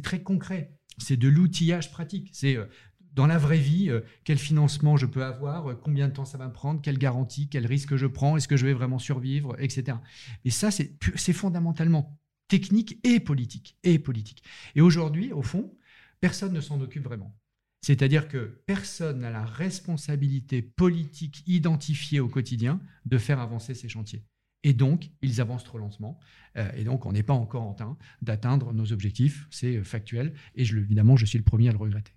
très 0.02 0.22
concret. 0.22 0.76
C'est 0.98 1.16
de 1.16 1.28
l'outillage 1.28 1.90
pratique. 1.90 2.28
C'est 2.32 2.56
euh, 2.56 2.66
dans 3.14 3.26
la 3.28 3.38
vraie 3.38 3.58
vie, 3.58 3.88
euh, 3.88 4.00
quel 4.24 4.38
financement 4.38 4.96
je 4.96 5.06
peux 5.06 5.24
avoir, 5.24 5.80
combien 5.80 6.08
de 6.08 6.12
temps 6.12 6.24
ça 6.24 6.36
va 6.36 6.48
me 6.48 6.52
prendre, 6.52 6.82
quelle 6.82 6.98
garantie, 6.98 7.48
quel 7.48 7.66
risque 7.66 7.94
je 7.94 8.06
prends, 8.06 8.36
est-ce 8.36 8.48
que 8.48 8.56
je 8.56 8.66
vais 8.66 8.74
vraiment 8.74 8.98
survivre, 8.98 9.54
etc. 9.60 9.98
Et 10.44 10.50
ça, 10.50 10.70
c'est 10.72 11.32
fondamentalement 11.32 12.18
technique 12.48 12.98
et 13.04 13.20
politique. 13.20 13.76
Et 13.82 13.98
politique. 13.98 14.42
Et 14.74 14.80
aujourd'hui, 14.80 15.32
au 15.32 15.42
fond, 15.42 15.76
personne 16.20 16.52
ne 16.52 16.60
s'en 16.60 16.80
occupe 16.80 17.04
vraiment. 17.04 17.36
C'est-à-dire 17.82 18.28
que 18.28 18.62
personne 18.66 19.20
n'a 19.20 19.30
la 19.30 19.44
responsabilité 19.44 20.62
politique 20.62 21.42
identifiée 21.46 22.20
au 22.20 22.28
quotidien 22.28 22.80
de 23.04 23.18
faire 23.18 23.40
avancer 23.40 23.74
ces 23.74 23.90
chantiers. 23.90 24.24
Et 24.62 24.72
donc, 24.72 25.10
ils 25.20 25.42
avancent 25.42 25.64
trop 25.64 25.76
lentement. 25.76 26.18
Euh, 26.56 26.70
et 26.74 26.84
donc, 26.84 27.04
on 27.04 27.12
n'est 27.12 27.22
pas 27.22 27.34
encore 27.34 27.62
en 27.62 27.74
train 27.74 27.98
d'atteindre 28.22 28.72
nos 28.72 28.92
objectifs. 28.92 29.46
C'est 29.50 29.84
factuel. 29.84 30.32
Et 30.54 30.62
évidemment, 30.62 31.16
je 31.16 31.26
suis 31.26 31.36
le 31.36 31.44
premier 31.44 31.68
à 31.68 31.72
le 31.72 31.78
regretter. 31.78 32.12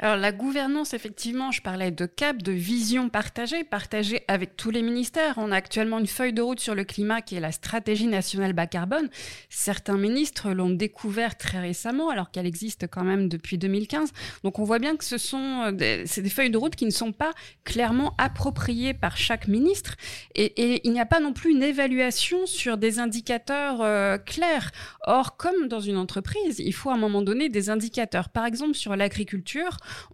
Alors 0.00 0.16
la 0.16 0.30
gouvernance, 0.30 0.94
effectivement, 0.94 1.50
je 1.50 1.60
parlais 1.60 1.90
de 1.90 2.06
cap, 2.06 2.42
de 2.42 2.52
vision 2.52 3.08
partagée, 3.08 3.64
partagée 3.64 4.22
avec 4.28 4.56
tous 4.56 4.70
les 4.70 4.82
ministères. 4.82 5.34
On 5.38 5.50
a 5.50 5.56
actuellement 5.56 5.98
une 5.98 6.06
feuille 6.06 6.32
de 6.32 6.40
route 6.40 6.60
sur 6.60 6.74
le 6.74 6.84
climat 6.84 7.20
qui 7.20 7.34
est 7.34 7.40
la 7.40 7.50
stratégie 7.50 8.06
nationale 8.06 8.52
bas 8.52 8.68
carbone. 8.68 9.08
Certains 9.48 9.98
ministres 9.98 10.52
l'ont 10.52 10.70
découvert 10.70 11.36
très 11.36 11.58
récemment, 11.58 12.10
alors 12.10 12.30
qu'elle 12.30 12.46
existe 12.46 12.86
quand 12.88 13.02
même 13.02 13.28
depuis 13.28 13.58
2015. 13.58 14.12
Donc 14.44 14.60
on 14.60 14.64
voit 14.64 14.78
bien 14.78 14.96
que 14.96 15.04
ce 15.04 15.18
sont 15.18 15.62
euh, 15.66 15.72
des, 15.72 16.04
des 16.04 16.30
feuilles 16.30 16.50
de 16.50 16.58
route 16.58 16.76
qui 16.76 16.86
ne 16.86 16.90
sont 16.90 17.12
pas 17.12 17.32
clairement 17.64 18.14
appropriées 18.18 18.94
par 18.94 19.16
chaque 19.16 19.48
ministre. 19.48 19.96
Et, 20.34 20.86
il 20.86 20.92
n'y 20.92 21.00
a 21.00 21.06
pas 21.06 21.20
non 21.20 21.32
plus 21.32 21.50
une 21.50 21.62
évaluation 21.62 22.46
sur 22.46 22.78
des 22.78 23.00
indicateurs 23.00 23.80
euh, 23.82 24.16
clairs. 24.16 24.70
Or, 25.06 25.36
comme 25.36 25.66
dans 25.66 25.80
une 25.80 25.96
entreprise, 25.96 26.60
il 26.60 26.72
faut 26.72 26.90
à 26.90 26.94
un 26.94 26.98
moment 26.98 27.22
donné 27.22 27.48
des 27.48 27.68
indicateurs. 27.68 28.28
Par 28.28 28.46
exemple, 28.46 28.74
sur 28.74 28.94
l'agriculture, 28.94 29.57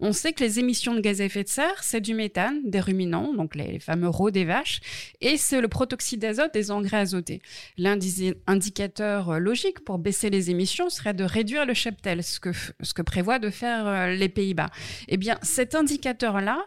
on 0.00 0.12
sait 0.12 0.32
que 0.32 0.42
les 0.42 0.58
émissions 0.58 0.94
de 0.94 1.00
gaz 1.00 1.20
à 1.20 1.24
effet 1.24 1.44
de 1.44 1.48
serre, 1.48 1.82
c'est 1.82 2.00
du 2.00 2.14
méthane, 2.14 2.60
des 2.64 2.80
ruminants, 2.80 3.32
donc 3.32 3.54
les 3.54 3.78
fameux 3.78 4.08
rots 4.08 4.30
des 4.30 4.44
vaches, 4.44 4.80
et 5.20 5.36
c'est 5.36 5.60
le 5.60 5.68
protoxyde 5.68 6.20
d'azote 6.20 6.52
des 6.54 6.70
engrais 6.70 6.98
azotés. 6.98 7.42
L'indicateur 7.78 9.30
euh, 9.30 9.38
logique 9.38 9.80
pour 9.80 9.98
baisser 9.98 10.30
les 10.30 10.50
émissions 10.50 10.90
serait 10.90 11.14
de 11.14 11.24
réduire 11.24 11.66
le 11.66 11.74
cheptel, 11.74 12.22
ce 12.22 12.40
que, 12.40 12.50
ce 12.80 12.94
que 12.94 13.02
prévoient 13.02 13.38
de 13.38 13.50
faire 13.50 13.86
euh, 13.86 14.14
les 14.14 14.28
Pays-Bas. 14.28 14.70
Eh 15.08 15.16
bien, 15.16 15.38
cet 15.42 15.74
indicateur-là, 15.74 16.58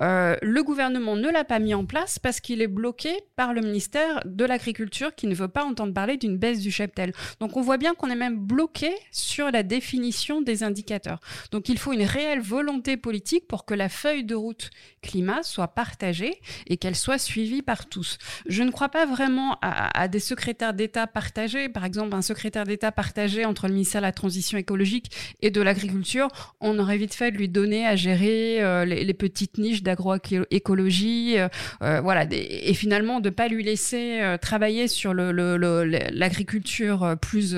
euh, 0.00 0.36
le 0.40 0.62
gouvernement 0.62 1.16
ne 1.16 1.28
l'a 1.28 1.44
pas 1.44 1.58
mis 1.58 1.74
en 1.74 1.84
place 1.84 2.18
parce 2.18 2.40
qu'il 2.40 2.62
est 2.62 2.68
bloqué 2.68 3.10
par 3.36 3.52
le 3.52 3.60
ministère 3.60 4.22
de 4.24 4.44
l'Agriculture 4.44 5.14
qui 5.14 5.26
ne 5.26 5.34
veut 5.34 5.48
pas 5.48 5.64
entendre 5.64 5.92
parler 5.92 6.16
d'une 6.16 6.38
baisse 6.38 6.60
du 6.60 6.70
cheptel. 6.70 7.12
Donc 7.40 7.56
on 7.56 7.60
voit 7.60 7.76
bien 7.76 7.94
qu'on 7.94 8.08
est 8.08 8.16
même 8.16 8.38
bloqué 8.38 8.94
sur 9.10 9.50
la 9.50 9.62
définition 9.62 10.40
des 10.40 10.62
indicateurs. 10.62 11.20
Donc 11.50 11.68
il 11.68 11.78
faut 11.78 11.92
une 11.92 12.04
réelle 12.04 12.40
volonté 12.40 12.96
politique 12.96 13.46
pour 13.46 13.66
que 13.66 13.74
la 13.74 13.90
feuille 13.90 14.24
de 14.24 14.34
route 14.34 14.70
climat 15.02 15.42
soit 15.42 15.68
partagée 15.68 16.40
et 16.66 16.78
qu'elle 16.78 16.96
soit 16.96 17.18
suivie 17.18 17.62
par 17.62 17.86
tous. 17.86 18.16
Je 18.46 18.62
ne 18.62 18.70
crois 18.70 18.88
pas 18.88 19.04
vraiment 19.04 19.58
à, 19.60 20.08
des 20.08 20.20
secrétaires 20.20 20.74
d'État 20.74 21.06
partagés. 21.06 21.68
Par 21.68 21.84
exemple, 21.84 22.14
un 22.14 22.22
secrétaire 22.22 22.64
d'État 22.64 22.92
partagé 22.92 23.44
entre 23.44 23.66
le 23.66 23.74
ministère 23.74 24.00
de 24.00 24.06
la 24.06 24.12
Transition 24.12 24.56
écologique 24.56 25.10
et 25.42 25.50
de 25.50 25.60
l'Agriculture, 25.60 26.28
on 26.60 26.78
aurait 26.78 26.96
vite 26.96 27.14
fait 27.14 27.30
de 27.30 27.36
lui 27.36 27.48
donner 27.48 27.86
à 27.86 27.96
gérer 27.96 28.62
euh, 28.62 28.84
les 28.84 29.14
petites 29.14 29.58
niches 29.58 29.81
d'agroécologie, 29.82 31.38
euh, 31.38 31.48
euh, 31.82 32.00
voilà, 32.00 32.26
et 32.30 32.74
finalement 32.74 33.20
de 33.20 33.30
pas 33.30 33.48
lui 33.48 33.62
laisser 33.62 34.20
euh, 34.20 34.38
travailler 34.38 34.88
sur 34.88 35.14
l'agriculture 35.14 37.16
plus 37.20 37.56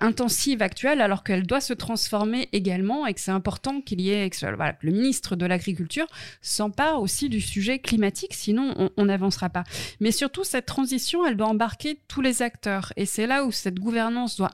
intensive 0.00 0.62
actuelle, 0.62 1.00
alors 1.00 1.24
qu'elle 1.24 1.46
doit 1.46 1.60
se 1.60 1.72
transformer 1.72 2.48
également 2.52 3.06
et 3.06 3.14
que 3.14 3.20
c'est 3.20 3.30
important 3.30 3.80
qu'il 3.80 4.00
y 4.00 4.10
ait 4.10 4.30
voilà, 4.42 4.76
le 4.80 4.92
ministre 4.92 5.36
de 5.36 5.46
l'agriculture 5.46 6.06
s'empare 6.40 7.00
aussi 7.00 7.28
du 7.28 7.40
sujet 7.40 7.78
climatique, 7.78 8.34
sinon 8.34 8.90
on 8.96 9.04
n'avancera 9.04 9.48
pas. 9.48 9.64
Mais 10.00 10.10
surtout 10.10 10.44
cette 10.44 10.66
transition, 10.66 11.26
elle 11.26 11.36
doit 11.36 11.48
embarquer 11.48 11.98
tous 12.08 12.20
les 12.20 12.42
acteurs, 12.42 12.92
et 12.96 13.06
c'est 13.06 13.26
là 13.26 13.44
où 13.44 13.52
cette 13.52 13.78
gouvernance 13.78 14.36
doit 14.36 14.52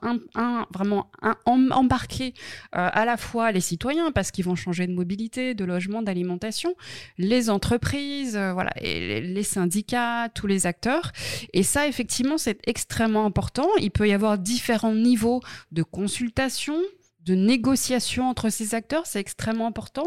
vraiment 0.71 1.11
embarquer 1.47 2.35
à 2.73 3.05
la 3.05 3.17
fois 3.17 3.53
les 3.53 3.61
citoyens 3.61 4.13
parce 4.13 4.31
qu'ils 4.31 4.45
vont 4.45 4.57
changer 4.57 4.87
de 4.87 4.93
mobilité, 4.93 5.55
de 5.55 5.65
logement, 5.65 6.03
d'alimentation, 6.03 6.75
les 7.19 7.51
entreprises, 7.51 8.37
euh, 8.37 8.53
voilà, 8.53 8.73
les 8.81 9.43
syndicats, 9.43 10.29
tous 10.29 10.47
les 10.47 10.67
acteurs. 10.67 11.13
Et 11.53 11.63
ça, 11.63 11.87
effectivement, 11.87 12.39
c'est 12.39 12.59
extrêmement 12.67 13.25
important. 13.25 13.69
Il 13.81 13.91
peut 13.91 14.09
y 14.09 14.13
avoir 14.13 14.39
différents 14.39 14.95
niveaux 14.95 15.41
de 15.71 15.83
consultation, 15.83 16.77
de 17.25 17.35
négociation 17.35 18.29
entre 18.29 18.49
ces 18.49 18.75
acteurs, 18.75 19.07
c'est 19.07 19.21
extrêmement 19.21 19.67
important. 19.67 20.07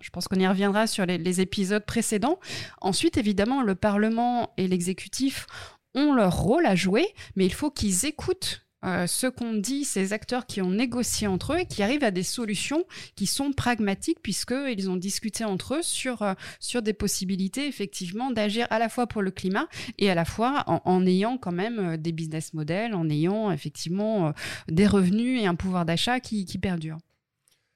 je 0.00 0.10
pense 0.10 0.26
qu'on 0.26 0.40
y 0.40 0.46
reviendra 0.46 0.86
sur 0.86 1.06
les, 1.06 1.40
épisodes 1.40 1.84
précédents. 1.84 2.40
Ensuite, 2.80 3.16
évidemment, 3.16 3.62
le 3.62 3.74
Parlement 3.74 4.52
et 4.56 4.66
l'exécutif 4.66 5.46
ont 5.94 6.12
leur 6.12 6.36
rôle 6.36 6.66
à 6.66 6.74
jouer, 6.74 7.06
mais 7.36 7.46
il 7.46 7.52
faut 7.52 7.70
qu'ils 7.70 8.04
écoutent 8.06 8.66
euh, 8.84 9.06
ce 9.06 9.26
qu'ont 9.26 9.54
dit 9.54 9.84
ces 9.84 10.12
acteurs 10.12 10.46
qui 10.46 10.62
ont 10.62 10.70
négocié 10.70 11.26
entre 11.26 11.54
eux 11.54 11.58
et 11.60 11.66
qui 11.66 11.82
arrivent 11.82 12.04
à 12.04 12.10
des 12.10 12.22
solutions 12.22 12.84
qui 13.14 13.26
sont 13.26 13.52
pragmatiques 13.52 14.20
puisqu'ils 14.22 14.88
ont 14.88 14.96
discuté 14.96 15.44
entre 15.44 15.76
eux 15.76 15.82
sur, 15.82 16.22
euh, 16.22 16.34
sur 16.60 16.80
des 16.80 16.94
possibilités 16.94 17.66
effectivement 17.66 18.30
d'agir 18.30 18.66
à 18.70 18.78
la 18.78 18.88
fois 18.88 19.06
pour 19.06 19.22
le 19.22 19.30
climat 19.30 19.68
et 19.98 20.10
à 20.10 20.14
la 20.14 20.24
fois 20.24 20.64
en, 20.66 21.06
ayant 21.06 21.36
quand 21.36 21.52
même 21.52 21.78
euh, 21.78 21.96
des 21.96 22.12
business 22.12 22.54
models, 22.54 22.94
en 22.94 23.08
ayant 23.10 23.50
effectivement 23.50 24.32
des 24.68 24.86
revenus 24.86 25.42
et 25.42 25.46
un 25.46 25.54
pouvoir 25.54 25.84
d'achat 25.84 26.20
qui, 26.20 26.44
qui 26.44 26.58
perdurent. 26.58 26.98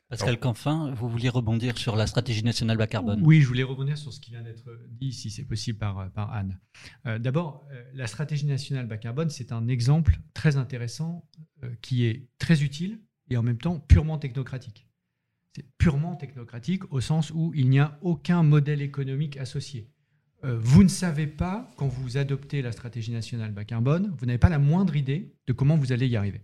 Pascal 0.09 0.39
Canfin, 0.39 0.93
vous 0.95 1.09
vouliez 1.09 1.31
rebondir 1.31 1.79
sur 1.79 1.97
la 1.97 2.07
stratégie 2.07 2.45
nationale 2.45 2.77
bas 2.77 2.87
carbone? 2.87 3.23
Oui, 3.25 3.41
je 3.41 3.49
voulais 3.49 3.63
rebondir 3.63 3.97
sur 3.97 4.13
ce 4.13 4.21
qui 4.21 4.31
vient 4.31 4.43
d'être 4.43 4.69
dit, 4.91 5.13
si 5.13 5.31
c'est 5.31 5.45
possible, 5.45 5.79
par, 5.79 6.11
par 6.11 6.31
Anne. 6.33 6.61
Euh, 7.07 7.19
d'abord, 7.19 7.67
euh, 7.73 7.83
la 7.95 8.07
stratégie 8.07 8.45
nationale 8.45 8.87
bas 8.87 8.99
carbone, 8.99 9.31
c'est 9.31 9.51
un 9.51 9.67
exemple 9.67 10.19
très 10.35 10.57
intéressant 10.57 11.27
euh, 11.63 11.71
qui 11.81 12.05
est 12.05 12.29
très 12.39 12.63
utile 12.63 13.01
et 13.31 13.39
en 13.39 13.43
même 13.43 13.57
temps 13.57 13.81
purement 13.81 14.19
technocratique. 14.19 14.87
C'est 15.57 15.67
purement 15.79 16.17
technocratique 16.17 16.83
au 16.93 17.01
sens 17.01 17.31
où 17.31 17.53
il 17.55 17.71
n'y 17.71 17.79
a 17.79 17.99
aucun 18.03 18.43
modèle 18.43 18.83
économique 18.83 19.37
associé. 19.39 19.89
vous 20.43 20.83
ne 20.83 20.89
savez 20.89 21.27
pas, 21.27 21.71
quand 21.77 21.89
vous 21.89 22.19
adoptez 22.19 22.61
la 22.61 22.73
stratégie 22.73 23.13
nationale 23.13 23.53
bas 23.53 23.65
carbone, 23.65 24.15
vous 24.19 24.27
n'avez 24.27 24.39
pas 24.39 24.51
la 24.51 24.59
moindre 24.59 24.97
idée 24.97 25.33
de 25.47 25.53
comment 25.55 25.77
vous 25.77 25.93
allez 25.93 26.09
y 26.09 26.17
arriver. 26.17 26.43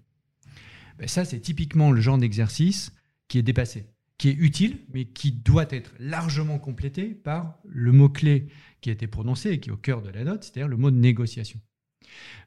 Ben, 0.98 1.08
ça, 1.08 1.24
c'est 1.24 1.40
typiquement 1.40 1.90
le 1.90 2.00
genre 2.00 2.16
d'exercice 2.16 2.94
qui 3.30 3.38
est 3.38 3.42
dépassé, 3.42 3.86
qui 4.18 4.28
est 4.28 4.34
utile, 4.34 4.80
mais 4.92 5.06
qui 5.06 5.32
doit 5.32 5.68
être 5.70 5.94
largement 5.98 6.58
complété 6.58 7.14
par 7.14 7.58
le 7.64 7.92
mot-clé 7.92 8.48
qui 8.82 8.90
a 8.90 8.92
été 8.92 9.06
prononcé 9.06 9.52
et 9.52 9.60
qui 9.60 9.70
est 9.70 9.72
au 9.72 9.78
cœur 9.78 10.02
de 10.02 10.10
la 10.10 10.24
note, 10.24 10.44
c'est-à-dire 10.44 10.68
le 10.68 10.76
mot 10.76 10.90
de 10.90 10.96
négociation. 10.96 11.60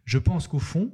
Je 0.04 0.18
pense 0.18 0.48
qu'au 0.48 0.60
fond, 0.60 0.94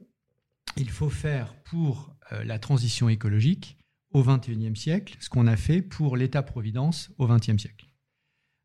il 0.77 0.89
faut 0.89 1.09
faire 1.09 1.55
pour 1.63 2.15
euh, 2.31 2.43
la 2.43 2.59
transition 2.59 3.09
écologique 3.09 3.77
au 4.11 4.23
XXIe 4.23 4.75
siècle 4.75 5.17
ce 5.19 5.29
qu'on 5.29 5.47
a 5.47 5.57
fait 5.57 5.81
pour 5.81 6.15
l'État-providence 6.15 7.11
au 7.17 7.27
XXe 7.27 7.57
siècle. 7.57 7.89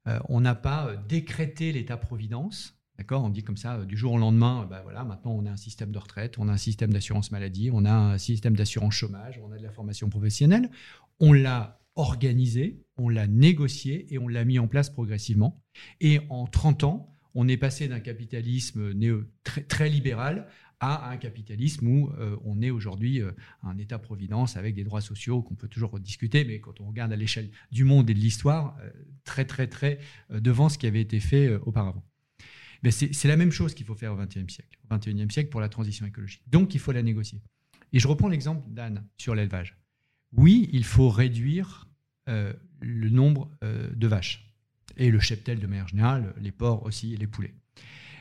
Euh, 0.06 0.18
on 0.28 0.42
n'a 0.42 0.54
pas 0.54 0.88
euh, 0.88 0.96
décrété 1.08 1.72
l'État-providence, 1.72 2.78
D'accord 2.96 3.24
On 3.24 3.28
dit 3.28 3.42
comme 3.42 3.56
ça, 3.56 3.84
du 3.84 3.96
jour 3.96 4.12
au 4.12 4.18
lendemain, 4.18 4.66
bah 4.70 4.80
voilà, 4.84 5.02
maintenant 5.02 5.32
on 5.32 5.46
a 5.46 5.50
un 5.50 5.56
système 5.56 5.90
de 5.90 5.98
retraite, 5.98 6.38
on 6.38 6.48
a 6.48 6.52
un 6.52 6.56
système 6.56 6.92
d'assurance 6.92 7.32
maladie, 7.32 7.70
on 7.72 7.84
a 7.84 7.92
un 7.92 8.18
système 8.18 8.54
d'assurance 8.54 8.94
chômage, 8.94 9.40
on 9.44 9.50
a 9.50 9.58
de 9.58 9.62
la 9.62 9.72
formation 9.72 10.08
professionnelle. 10.08 10.70
On 11.18 11.32
l'a 11.32 11.80
organisé, 11.96 12.84
on 12.96 13.08
l'a 13.08 13.26
négocié 13.26 14.12
et 14.12 14.18
on 14.18 14.28
l'a 14.28 14.44
mis 14.44 14.58
en 14.58 14.68
place 14.68 14.90
progressivement. 14.90 15.60
Et 16.00 16.20
en 16.28 16.46
30 16.46 16.84
ans, 16.84 17.14
on 17.34 17.48
est 17.48 17.56
passé 17.56 17.88
d'un 17.88 18.00
capitalisme 18.00 18.92
néo, 18.92 19.24
très, 19.42 19.88
libéral 19.88 20.46
à 20.80 21.10
un 21.10 21.16
capitalisme 21.16 21.86
où 21.86 22.10
euh, 22.18 22.36
on 22.44 22.62
est 22.62 22.70
aujourd'hui 22.70 23.20
euh, 23.20 23.32
un 23.62 23.78
État-providence 23.78 24.56
avec 24.56 24.74
des 24.74 24.84
droits 24.84 25.00
sociaux 25.00 25.42
qu'on 25.42 25.54
peut 25.54 25.68
toujours 25.68 25.98
discuter, 25.98 26.44
mais 26.44 26.60
quand 26.60 26.80
on 26.80 26.86
regarde 26.86 27.12
à 27.12 27.16
l'échelle 27.16 27.50
du 27.72 27.84
monde 27.84 28.08
et 28.10 28.14
de 28.14 28.20
l'histoire, 28.20 28.76
euh, 28.82 28.90
très 29.24 29.44
très 29.44 29.66
très 29.66 29.98
devant 30.30 30.68
ce 30.68 30.78
qui 30.78 30.86
avait 30.86 31.00
été 31.00 31.18
fait 31.18 31.54
auparavant. 31.56 32.04
Mais 32.84 32.92
c'est 32.92 33.28
la 33.28 33.36
même 33.36 33.50
chose 33.50 33.74
qu'il 33.74 33.86
faut 33.86 33.96
faire 33.96 34.12
au 34.12 34.16
XXIe 34.16 34.48
siècle, 34.48 34.78
au 34.88 34.94
XXIe 34.94 35.26
siècle 35.30 35.50
pour 35.50 35.60
la 35.60 35.68
transition 35.68 36.06
écologique. 36.06 36.42
Donc 36.46 36.74
il 36.74 36.80
faut 36.80 36.92
la 36.92 37.02
négocier. 37.02 37.40
Et 37.92 37.98
je 37.98 38.06
reprends 38.06 38.28
l'exemple 38.28 38.62
d'Anne 38.70 39.04
sur 39.16 39.34
l'élevage 39.34 39.76
oui, 40.36 40.68
il 40.72 40.84
faut 40.84 41.08
réduire 41.08 41.88
euh, 42.28 42.52
le 42.80 43.08
nombre 43.08 43.50
euh, 43.62 43.88
de 43.94 44.06
vaches 44.06 44.52
et 44.96 45.10
le 45.10 45.20
cheptel 45.20 45.58
de 45.58 45.66
manière 45.66 45.88
générale, 45.88 46.34
les 46.40 46.52
porcs 46.52 46.84
aussi 46.84 47.14
et 47.14 47.16
les 47.16 47.26
poulets. 47.26 47.54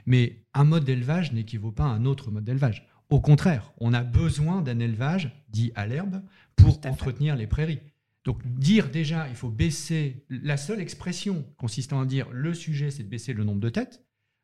Mais 0.06 0.46
un 0.54 0.64
mode 0.64 0.84
d'élevage 0.84 1.32
n'équivaut 1.34 1.72
pas 1.72 1.86
à 1.86 1.88
un 1.88 2.06
autre 2.06 2.32
mode 2.32 2.44
d'élevage. 2.44 2.88
Au 3.10 3.22
contraire, 3.22 3.72
on 3.78 3.94
a 3.94 4.04
besoin 4.04 4.62
d'un 4.62 4.80
élevage 4.80 5.32
dit 5.50 5.72
à 5.76 5.86
l'herbe 5.86 6.22
pour 6.56 6.80
entretenir 6.86 7.36
les 7.36 7.48
prairies. 7.48 7.80
Donc 8.26 8.46
dire 8.46 8.90
déjà, 8.90 9.28
il 9.30 9.36
faut 9.36 9.50
baisser, 9.50 10.26
la 10.30 10.58
seule 10.58 10.82
expression 10.82 11.46
consistant 11.58 12.02
à 12.02 12.06
dire 12.06 12.30
le 12.32 12.54
sujet 12.54 12.92
c'est 12.92 13.04
de 13.04 13.10
baisser 13.10 13.34
le 13.34 13.44
nombre 13.44 13.60
de 13.60 13.70
têtes, 13.70 14.04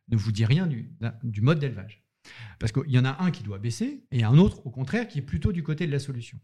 ne 0.10 0.18
vous 0.18 0.32
dit 0.32 0.46
rien 0.46 0.68
du, 0.68 0.92
mode 1.42 1.60
d'élevage. 1.60 2.04
Parce 2.60 2.72
qu'il 2.72 2.92
y 2.92 3.00
en 3.00 3.06
a 3.06 3.24
un 3.24 3.32
qui 3.32 3.44
doit 3.44 3.60
baisser 3.60 4.04
et 4.12 4.24
un 4.24 4.38
autre, 4.38 4.66
au 4.66 4.70
contraire, 4.70 5.08
qui 5.08 5.20
est 5.20 5.24
plutôt 5.24 5.52
du 5.52 5.64
côté 5.64 5.88
de 5.88 5.92
la 5.92 6.00
solution. 6.00 6.40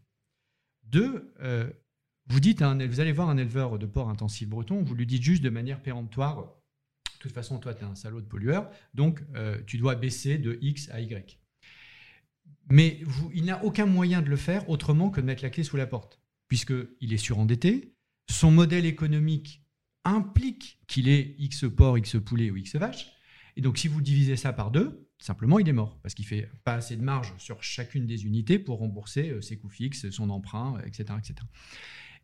Deux, 0.84 1.34
euh, 1.40 1.70
vous 2.28 2.40
dites, 2.40 2.62
vous 2.62 3.00
allez 3.00 3.12
voir 3.12 3.28
un 3.28 3.36
éleveur 3.36 3.78
de 3.78 3.86
porc 3.86 4.08
intensif 4.08 4.48
breton, 4.48 4.82
vous 4.82 4.94
lui 4.94 5.06
dites 5.06 5.22
juste 5.22 5.42
de 5.42 5.50
manière 5.50 5.82
péremptoire, 5.82 6.56
de 7.16 7.18
toute 7.18 7.32
façon, 7.32 7.58
toi, 7.58 7.74
tu 7.74 7.82
es 7.82 7.86
un 7.86 7.94
salaud 7.94 8.20
de 8.20 8.26
pollueur, 8.26 8.70
donc 8.94 9.22
euh, 9.34 9.60
tu 9.66 9.78
dois 9.78 9.94
baisser 9.94 10.38
de 10.38 10.58
X 10.60 10.90
à 10.90 11.00
Y. 11.00 11.38
Mais 12.68 13.00
il 13.32 13.44
n'a 13.44 13.64
aucun 13.64 13.86
moyen 13.86 14.22
de 14.22 14.28
le 14.28 14.36
faire 14.36 14.68
autrement 14.68 15.10
que 15.10 15.20
de 15.20 15.26
mettre 15.26 15.42
la 15.42 15.50
clé 15.50 15.62
sous 15.62 15.76
la 15.76 15.86
porte, 15.86 16.20
puisqu'il 16.48 17.12
est 17.12 17.18
surendetté, 17.18 17.94
son 18.28 18.50
modèle 18.50 18.86
économique 18.86 19.62
implique 20.04 20.80
qu'il 20.86 21.08
ait 21.08 21.34
X 21.38 21.64
porc, 21.74 21.98
X 21.98 22.16
poulet 22.24 22.50
ou 22.50 22.56
X 22.56 22.76
vache, 22.76 23.12
et 23.56 23.60
donc 23.60 23.78
si 23.78 23.88
vous 23.88 24.00
divisez 24.00 24.36
ça 24.36 24.52
par 24.52 24.70
deux, 24.70 25.06
Simplement, 25.18 25.58
il 25.58 25.68
est 25.68 25.72
mort 25.72 25.98
parce 26.02 26.14
qu'il 26.14 26.26
fait 26.26 26.48
pas 26.64 26.74
assez 26.74 26.96
de 26.96 27.02
marge 27.02 27.32
sur 27.38 27.62
chacune 27.62 28.06
des 28.06 28.26
unités 28.26 28.58
pour 28.58 28.80
rembourser 28.80 29.30
euh, 29.30 29.40
ses 29.40 29.56
coûts 29.56 29.70
fixes, 29.70 30.10
son 30.10 30.28
emprunt, 30.28 30.78
etc., 30.84 31.04
etc. 31.18 31.34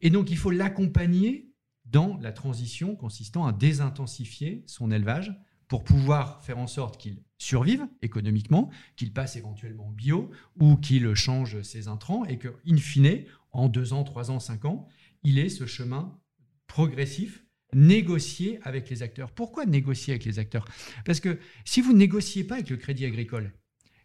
Et 0.02 0.10
donc, 0.10 0.30
il 0.30 0.36
faut 0.36 0.50
l'accompagner 0.50 1.50
dans 1.86 2.18
la 2.18 2.32
transition 2.32 2.94
consistant 2.94 3.46
à 3.46 3.52
désintensifier 3.52 4.62
son 4.66 4.90
élevage 4.90 5.34
pour 5.68 5.84
pouvoir 5.84 6.44
faire 6.44 6.58
en 6.58 6.66
sorte 6.66 7.00
qu'il 7.00 7.22
survive 7.38 7.88
économiquement, 8.02 8.70
qu'il 8.96 9.12
passe 9.12 9.36
éventuellement 9.36 9.88
au 9.88 9.92
bio 9.92 10.30
ou 10.60 10.76
qu'il 10.76 11.14
change 11.14 11.62
ses 11.62 11.88
intrants 11.88 12.26
et 12.26 12.38
que, 12.38 12.48
in 12.68 12.76
fine, 12.76 13.24
en 13.52 13.68
deux 13.68 13.94
ans, 13.94 14.04
trois 14.04 14.30
ans, 14.30 14.38
cinq 14.38 14.66
ans, 14.66 14.86
il 15.22 15.38
ait 15.38 15.48
ce 15.48 15.66
chemin 15.66 16.18
progressif 16.66 17.46
négocier 17.74 18.58
avec 18.62 18.90
les 18.90 19.02
acteurs. 19.02 19.30
Pourquoi 19.30 19.66
négocier 19.66 20.14
avec 20.14 20.24
les 20.24 20.38
acteurs? 20.38 20.64
Parce 21.04 21.20
que 21.20 21.38
si 21.64 21.80
vous 21.80 21.92
négociez 21.92 22.44
pas 22.44 22.56
avec 22.56 22.70
le 22.70 22.76
crédit 22.76 23.04
agricole, 23.04 23.52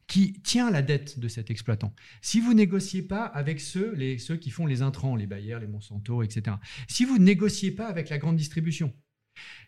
qui 0.07 0.33
tient 0.41 0.71
la 0.71 0.81
dette 0.81 1.19
de 1.19 1.27
cet 1.27 1.51
exploitant. 1.51 1.93
Si 2.21 2.39
vous 2.39 2.53
négociez 2.53 3.01
pas 3.01 3.25
avec 3.25 3.59
ceux, 3.59 3.93
les, 3.93 4.17
ceux 4.17 4.37
qui 4.37 4.49
font 4.49 4.65
les 4.65 4.81
intrants, 4.81 5.17
les 5.17 5.27
Bayer, 5.27 5.59
les 5.59 5.67
Monsanto, 5.67 6.23
etc. 6.23 6.55
Si 6.87 7.03
vous 7.03 7.17
négociez 7.17 7.71
pas 7.71 7.87
avec 7.87 8.09
la 8.09 8.17
grande 8.17 8.37
distribution, 8.37 8.93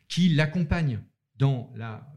qui 0.07 0.29
l'accompagne 0.29 1.01
dans, 1.35 1.71
la 1.75 2.09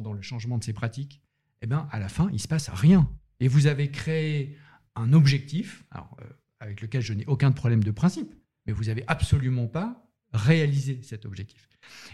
dans 0.00 0.12
le 0.12 0.22
changement 0.22 0.58
de 0.58 0.64
ses 0.64 0.72
pratiques, 0.72 1.22
eh 1.60 1.66
bien, 1.66 1.88
à 1.90 1.98
la 1.98 2.08
fin, 2.08 2.30
il 2.32 2.40
se 2.40 2.48
passe 2.48 2.70
rien. 2.70 3.10
Et 3.40 3.48
vous 3.48 3.66
avez 3.66 3.90
créé 3.90 4.56
un 4.94 5.12
objectif, 5.12 5.84
euh, 5.94 6.24
avec 6.60 6.80
lequel 6.80 7.02
je 7.02 7.12
n'ai 7.12 7.26
aucun 7.26 7.52
problème 7.52 7.82
de 7.82 7.90
principe, 7.90 8.32
mais 8.66 8.72
vous 8.72 8.84
n'avez 8.84 9.04
absolument 9.08 9.66
pas 9.66 10.05
réalisé 10.36 11.00
cet 11.02 11.24
objectif. 11.24 11.68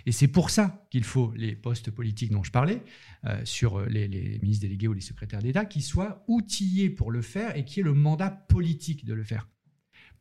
Et 0.07 0.13
c'est 0.13 0.29
pour 0.29 0.51
ça 0.51 0.87
qu'il 0.91 1.05
faut 1.05 1.33
les 1.37 1.55
postes 1.55 1.91
politiques 1.91 2.31
dont 2.31 2.43
je 2.43 2.51
parlais, 2.51 2.83
euh, 3.25 3.45
sur 3.45 3.81
les, 3.87 4.09
les, 4.09 4.39
ministres 4.41 4.63
délégués 4.63 4.89
ou 4.89 4.93
les 4.93 5.01
secrétaires 5.01 5.41
d'État, 5.41 5.65
qui 5.65 5.83
soient 5.83 6.25
outillés 6.29 6.91
pour 6.91 7.11
le 7.11 7.23
faire 7.23 7.57
et 7.57 7.65
qui 7.65 7.81
aient 7.81 7.85
le 7.85 7.95
mandat 7.95 8.31
politique 8.31 9.05
de 9.05 9.15
le 9.15 9.25
faire. 9.25 9.49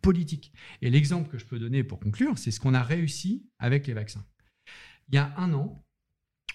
Politique. 0.02 0.52
Et 0.82 0.90
l'exemple 0.90 1.30
que 1.30 1.38
je 1.38 1.46
peux 1.46 1.60
donner 1.60 1.84
pour 1.84 2.00
conclure, 2.00 2.38
c'est 2.38 2.52
ce 2.52 2.60
qu'on 2.60 2.74
a 2.74 2.84
réussi 2.84 3.46
avec 3.60 3.88
les 3.88 3.94
vaccins. 3.94 4.26
Il 5.10 5.16
y 5.16 5.18
a 5.18 5.34
un 5.38 5.54
an, 5.54 5.84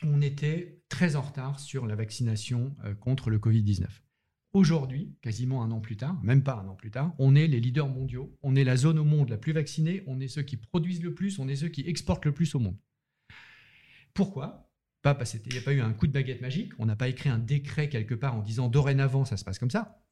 on 0.03 0.21
était 0.21 0.83
très 0.89 1.17
en 1.17 1.23
retard 1.23 1.61
sur 1.61 1.87
la 1.87 1.95
vaccination 1.95 2.75
euh, 2.85 2.95
contre 2.95 3.31
le 3.31 3.39
Covid-19. 3.39 3.87
Aujourd'hui, 4.57 5.13
quasiment 5.21 5.63
un 5.63 5.71
an 5.71 5.81
plus 5.81 5.99
tard, 5.99 6.19
même 6.23 6.43
pas 6.43 6.55
un 6.55 6.67
an 6.67 6.75
plus 6.75 6.91
tard, 6.91 7.15
on 7.19 7.35
est 7.35 7.47
les 7.47 7.61
leaders 7.61 7.91
mondiaux, 7.91 8.35
on 8.43 8.57
est 8.57 8.65
la 8.65 8.79
zone 8.79 8.99
au 8.99 9.05
monde 9.05 9.29
la 9.29 9.37
plus 9.37 9.53
vaccinée, 9.53 10.03
on 10.07 10.19
est 10.19 10.29
ceux 10.29 10.41
qui 10.41 10.57
produisent 10.57 11.03
le 11.03 11.13
plus, 11.13 11.39
on 11.39 11.47
est 11.47 11.57
ceux 11.57 11.69
qui 11.69 11.83
exportent 11.87 12.25
le 12.25 12.33
plus 12.33 12.55
au 12.55 12.59
monde. 12.59 12.79
Pourquoi? 14.15 14.73
Pas 15.03 15.15
parce 15.15 15.39
qu'il 15.39 15.53
n'y 15.53 15.59
a 15.59 15.61
pas 15.61 15.75
eu 15.75 15.83
un 15.83 15.93
coup 15.93 16.07
de 16.07 16.13
baguette 16.13 16.41
magique, 16.41 16.73
on 16.79 16.87
n'a 16.87 16.97
pas 16.97 17.09
écrit 17.09 17.29
un 17.29 17.39
décret 17.39 17.91
quelque 17.91 18.15
part 18.15 18.35
en 18.35 18.41
disant 18.41 18.69
dorénavant 18.69 19.27
ça 19.27 19.37
se 19.37 19.45
passe 19.45 19.59
comme 19.59 19.71
ça. 19.71 20.03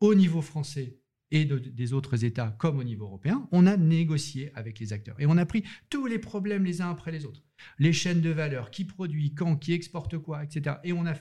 Au 0.00 0.14
niveau 0.14 0.42
français 0.42 1.00
et 1.30 1.46
des 1.46 1.92
autres 1.94 2.26
États 2.26 2.54
comme 2.58 2.78
au 2.78 2.84
niveau 2.84 3.06
européen, 3.06 3.48
on 3.52 3.66
a 3.66 3.78
négocié 3.78 4.52
avec 4.54 4.80
les 4.80 4.92
acteurs 4.92 5.18
et 5.18 5.24
on 5.24 5.38
a 5.38 5.46
pris 5.46 5.64
tous 5.88 6.04
les 6.04 6.18
problèmes 6.18 6.66
les 6.66 6.82
uns 6.82 6.90
après 6.90 7.10
les 7.10 7.24
autres. 7.24 7.42
Les 7.78 7.94
chaînes 7.94 8.20
de 8.20 8.28
valeur, 8.28 8.70
qui 8.70 8.84
produit, 8.84 9.34
quand, 9.34 9.56
qui 9.56 9.72
exporte 9.72 10.18
quoi, 10.18 10.44
etc. 10.44 10.76
Et 10.84 10.92
on 10.92 11.06
a 11.06 11.14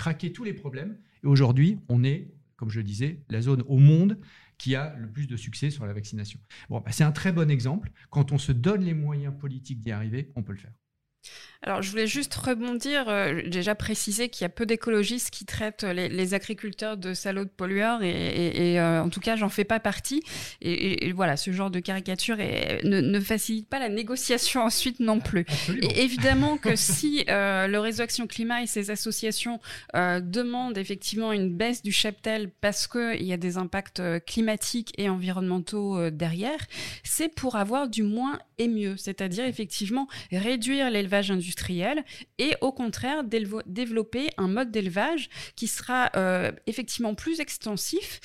craqué 0.00 0.32
tous 0.32 0.44
les 0.44 0.54
problèmes 0.54 0.96
et 1.22 1.26
aujourd'hui, 1.26 1.78
on 1.90 2.02
est, 2.04 2.32
comme 2.56 2.70
je 2.70 2.78
le 2.78 2.84
disais, 2.84 3.22
la 3.28 3.42
zone 3.42 3.62
au 3.68 3.76
monde 3.76 4.18
qui 4.56 4.74
a 4.74 4.94
le 4.96 5.10
plus 5.10 5.26
de 5.26 5.36
succès 5.36 5.68
sur 5.68 5.84
la 5.84 5.92
vaccination. 5.92 6.40
Bon, 6.70 6.80
bah, 6.80 6.90
c'est 6.90 7.04
un 7.04 7.12
très 7.12 7.32
bon 7.32 7.50
exemple. 7.50 7.92
Quand 8.08 8.32
on 8.32 8.38
se 8.38 8.52
donne 8.52 8.82
les 8.82 8.94
moyens 8.94 9.34
politiques 9.38 9.80
d'y 9.80 9.90
arriver, 9.90 10.32
on 10.36 10.42
peut 10.42 10.52
le 10.52 10.58
faire. 10.58 10.72
Alors, 11.62 11.82
je 11.82 11.90
voulais 11.90 12.06
juste 12.06 12.34
rebondir, 12.34 13.04
euh, 13.08 13.42
déjà 13.46 13.74
préciser 13.74 14.30
qu'il 14.30 14.42
y 14.42 14.46
a 14.46 14.48
peu 14.48 14.64
d'écologistes 14.64 15.28
qui 15.28 15.44
traitent 15.44 15.82
les, 15.82 16.32
agriculteurs 16.32 16.96
de 16.96 17.12
salauds 17.12 17.44
de 17.44 17.50
pollueurs, 17.50 18.02
et, 18.02 18.80
euh, 18.80 19.02
en 19.02 19.10
tout 19.10 19.20
cas, 19.20 19.36
j'en 19.36 19.50
fais 19.50 19.64
pas 19.64 19.78
partie. 19.78 20.22
Et, 20.62 21.12
voilà, 21.12 21.36
ce 21.36 21.50
genre 21.50 21.70
de 21.70 21.78
caricature 21.80 22.38
ne, 22.38 23.20
facilite 23.20 23.68
pas 23.68 23.78
la 23.78 23.90
négociation 23.90 24.62
ensuite 24.64 25.00
non 25.00 25.20
plus. 25.20 25.44
Et 25.82 26.02
évidemment 26.02 26.56
que 26.56 26.76
si 26.76 27.24
euh, 27.28 27.66
le 27.66 27.78
réseau 27.78 28.04
Action 28.04 28.26
Climat 28.26 28.62
et 28.62 28.66
ses 28.66 28.90
associations 28.90 29.60
demandent 29.94 30.78
effectivement 30.78 31.32
une 31.32 31.50
baisse 31.50 31.82
du 31.82 31.92
cheptel 31.92 32.50
parce 32.60 32.86
qu'il 32.86 33.22
y 33.22 33.32
a 33.32 33.36
des 33.36 33.58
impacts 33.58 34.02
climatiques 34.24 34.92
et 34.96 35.08
environnementaux 35.10 36.10
derrière, 36.10 36.60
c'est 37.04 37.28
pour 37.28 37.56
avoir 37.56 37.88
du 37.88 38.02
moins 38.02 38.38
et 38.58 38.68
mieux, 38.68 38.96
c'est-à-dire 38.96 39.44
effectivement 39.44 40.06
réduire 40.32 40.90
l'élevage 40.90 41.30
industriel 41.30 41.49
et 42.38 42.54
au 42.60 42.72
contraire 42.72 43.24
développer 43.24 44.28
un 44.36 44.48
mode 44.48 44.70
d'élevage 44.70 45.28
qui 45.56 45.66
sera 45.66 46.10
euh, 46.16 46.52
effectivement 46.66 47.14
plus 47.14 47.40
extensif 47.40 48.20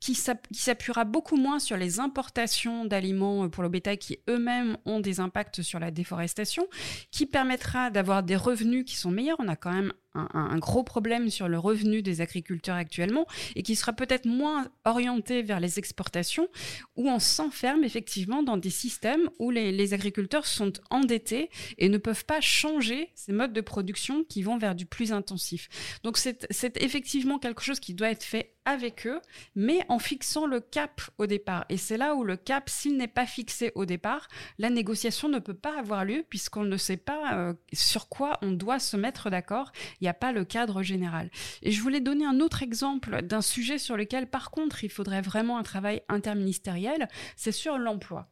qui 0.00 0.14
s'appuiera 0.14 1.04
beaucoup 1.04 1.36
moins 1.36 1.58
sur 1.58 1.76
les 1.76 2.00
importations 2.00 2.86
d'aliments 2.86 3.44
euh, 3.44 3.48
pour 3.48 3.62
le 3.62 3.68
bétail 3.68 3.98
qui 3.98 4.18
eux-mêmes 4.28 4.78
ont 4.86 5.00
des 5.00 5.20
impacts 5.20 5.60
sur 5.60 5.78
la 5.78 5.90
déforestation, 5.90 6.66
qui 7.10 7.26
permettra 7.26 7.90
d'avoir 7.90 8.22
des 8.22 8.36
revenus 8.36 8.84
qui 8.86 8.96
sont 8.96 9.10
meilleurs. 9.10 9.36
On 9.40 9.48
a 9.48 9.56
quand 9.56 9.72
même 9.72 9.92
un, 10.14 10.58
gros 10.58 10.82
problème 10.82 11.30
sur 11.30 11.48
le 11.48 11.58
revenu 11.58 12.02
des 12.02 12.20
agriculteurs 12.20 12.76
actuellement 12.76 13.26
et 13.54 13.62
qui 13.62 13.76
sera 13.76 13.92
peut-être 13.92 14.26
moins 14.26 14.68
orienté 14.84 15.42
vers 15.42 15.60
les 15.60 15.78
exportations 15.78 16.48
où 16.96 17.08
on 17.08 17.18
s'enferme 17.18 17.84
effectivement 17.84 18.42
dans 18.42 18.56
des 18.56 18.70
systèmes 18.70 19.30
où 19.38 19.50
les, 19.50 19.94
agriculteurs 19.94 20.46
sont 20.46 20.72
endettés 20.90 21.50
et 21.78 21.88
ne 21.88 21.98
peuvent 21.98 22.24
pas 22.24 22.40
changer 22.40 23.10
ces 23.14 23.32
modes 23.32 23.52
de 23.52 23.60
production 23.60 24.24
qui 24.24 24.42
vont 24.42 24.58
vers 24.58 24.74
du 24.74 24.86
plus 24.86 25.12
intensif. 25.12 25.68
Donc 26.02 26.18
c'est 26.18 26.76
effectivement 26.82 27.38
quelque 27.38 27.62
chose 27.62 27.80
qui 27.80 27.94
doit 27.94 28.10
être 28.10 28.24
fait 28.24 28.54
avec 28.64 29.06
eux, 29.06 29.20
mais 29.54 29.84
en 29.88 29.98
fixant 29.98 30.46
le 30.46 30.60
cap 30.60 31.00
au 31.18 31.26
départ. 31.26 31.64
Et 31.68 31.76
c'est 31.76 31.96
là 31.96 32.14
où 32.14 32.24
le 32.24 32.36
cap, 32.36 32.68
s'il 32.68 32.96
n'est 32.96 33.08
pas 33.08 33.26
fixé 33.26 33.72
au 33.74 33.84
départ, 33.84 34.28
la 34.58 34.70
négociation 34.70 35.28
ne 35.28 35.38
peut 35.38 35.54
pas 35.54 35.78
avoir 35.78 36.04
lieu 36.04 36.24
puisqu'on 36.28 36.64
ne 36.64 36.76
sait 36.76 36.96
pas 36.96 37.34
euh, 37.34 37.54
sur 37.72 38.08
quoi 38.08 38.38
on 38.42 38.52
doit 38.52 38.78
se 38.78 38.96
mettre 38.96 39.30
d'accord 39.30 39.72
il 40.00 40.04
n'y 40.04 40.08
a 40.08 40.14
pas 40.14 40.32
le 40.32 40.44
cadre 40.44 40.82
général. 40.82 41.30
Et 41.62 41.70
je 41.70 41.80
voulais 41.80 42.00
donner 42.00 42.24
un 42.24 42.40
autre 42.40 42.62
exemple 42.62 43.22
d'un 43.22 43.42
sujet 43.42 43.78
sur 43.78 43.96
lequel, 43.96 44.28
par 44.28 44.50
contre, 44.50 44.84
il 44.84 44.90
faudrait 44.90 45.22
vraiment 45.22 45.58
un 45.58 45.62
travail 45.62 46.02
interministériel, 46.08 47.08
c'est 47.36 47.52
sur 47.52 47.78
l'emploi 47.78 48.28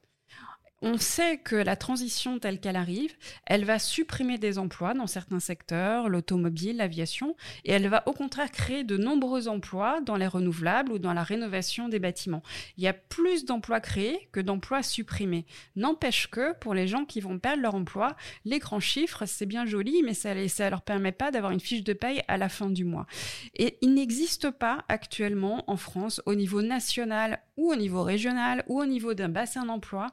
on 0.81 0.97
sait 0.97 1.39
que 1.39 1.57
la 1.57 1.77
transition 1.77 2.39
telle 2.39 2.61
qu'elle 2.61 2.77
arrive, 2.77 3.15
elle 3.47 3.65
va 3.65 3.79
supprimer 3.79 4.39
des 4.39 4.59
emplois 4.59 4.95
dans 4.95 5.09
certains 5.09 5.41
secteurs, 5.41 6.09
l'automobile, 6.09 6.77
l'aviation, 6.77 7.35
et 7.65 7.73
elle 7.73 7.89
va 7.89 8.05
au 8.07 8.13
contraire 8.13 8.51
créer 8.51 8.85
de 8.85 8.97
nombreux 8.97 9.49
emplois 9.49 10.01
dans 10.01 10.17
les 10.17 10.27
renouvelables 10.27 10.93
ou 10.93 10.99
dans 10.99 11.13
la 11.13 11.25
rénovation 11.25 11.89
des 11.89 11.99
bâtiments. 11.99 12.43
Il 12.77 12.85
y 12.85 12.89
a 12.89 12.93
plus 12.93 13.45
d'emplois 13.45 13.81
créés 13.81 14.29
que 14.31 14.41
d'emplois 14.41 14.83
supprimés. 14.83 15.47
N'empêche 15.75 16.29
que 16.29 16.55
pour 16.59 16.75
les 16.75 16.87
gens 16.87 17.05
qui 17.05 17.21
vont 17.21 17.39
perdre 17.39 17.63
leur 17.63 17.75
emploi, 17.75 18.17
les 18.45 18.61
grands 18.61 18.81
chiffres, 18.81 19.27
c'est 19.27 19.47
bien 19.47 19.67
joli, 19.67 20.03
mais 20.05 20.15
ça 20.15 20.35
ne 20.35 20.71
leur 20.71 20.83
permet 20.83 21.13
pas 21.13 21.33
d'avoir 21.33 21.53
une 21.53 21.61
fiche 21.61 21.83
de 21.83 21.93
paye 21.93 22.23
à 22.29 22.37
la 22.37 22.49
fin 22.49 22.71
du 22.71 22.85
mois. 22.85 23.07
Et 23.55 23.79
il 23.83 23.95
n'existe 23.95 24.51
pas 24.51 24.85
actuellement 24.89 25.65
en 25.67 25.77
France, 25.77 26.23
au 26.25 26.37
niveau 26.37 26.63
national 26.63 27.41
ou 27.57 27.73
au 27.73 27.77
niveau 27.77 28.05
régional 28.05 28.65
ou 28.69 28.81
au 28.81 28.87
niveau 28.87 29.15
d'un 29.15 29.29
bassin 29.29 29.67
d'emploi, 29.67 30.13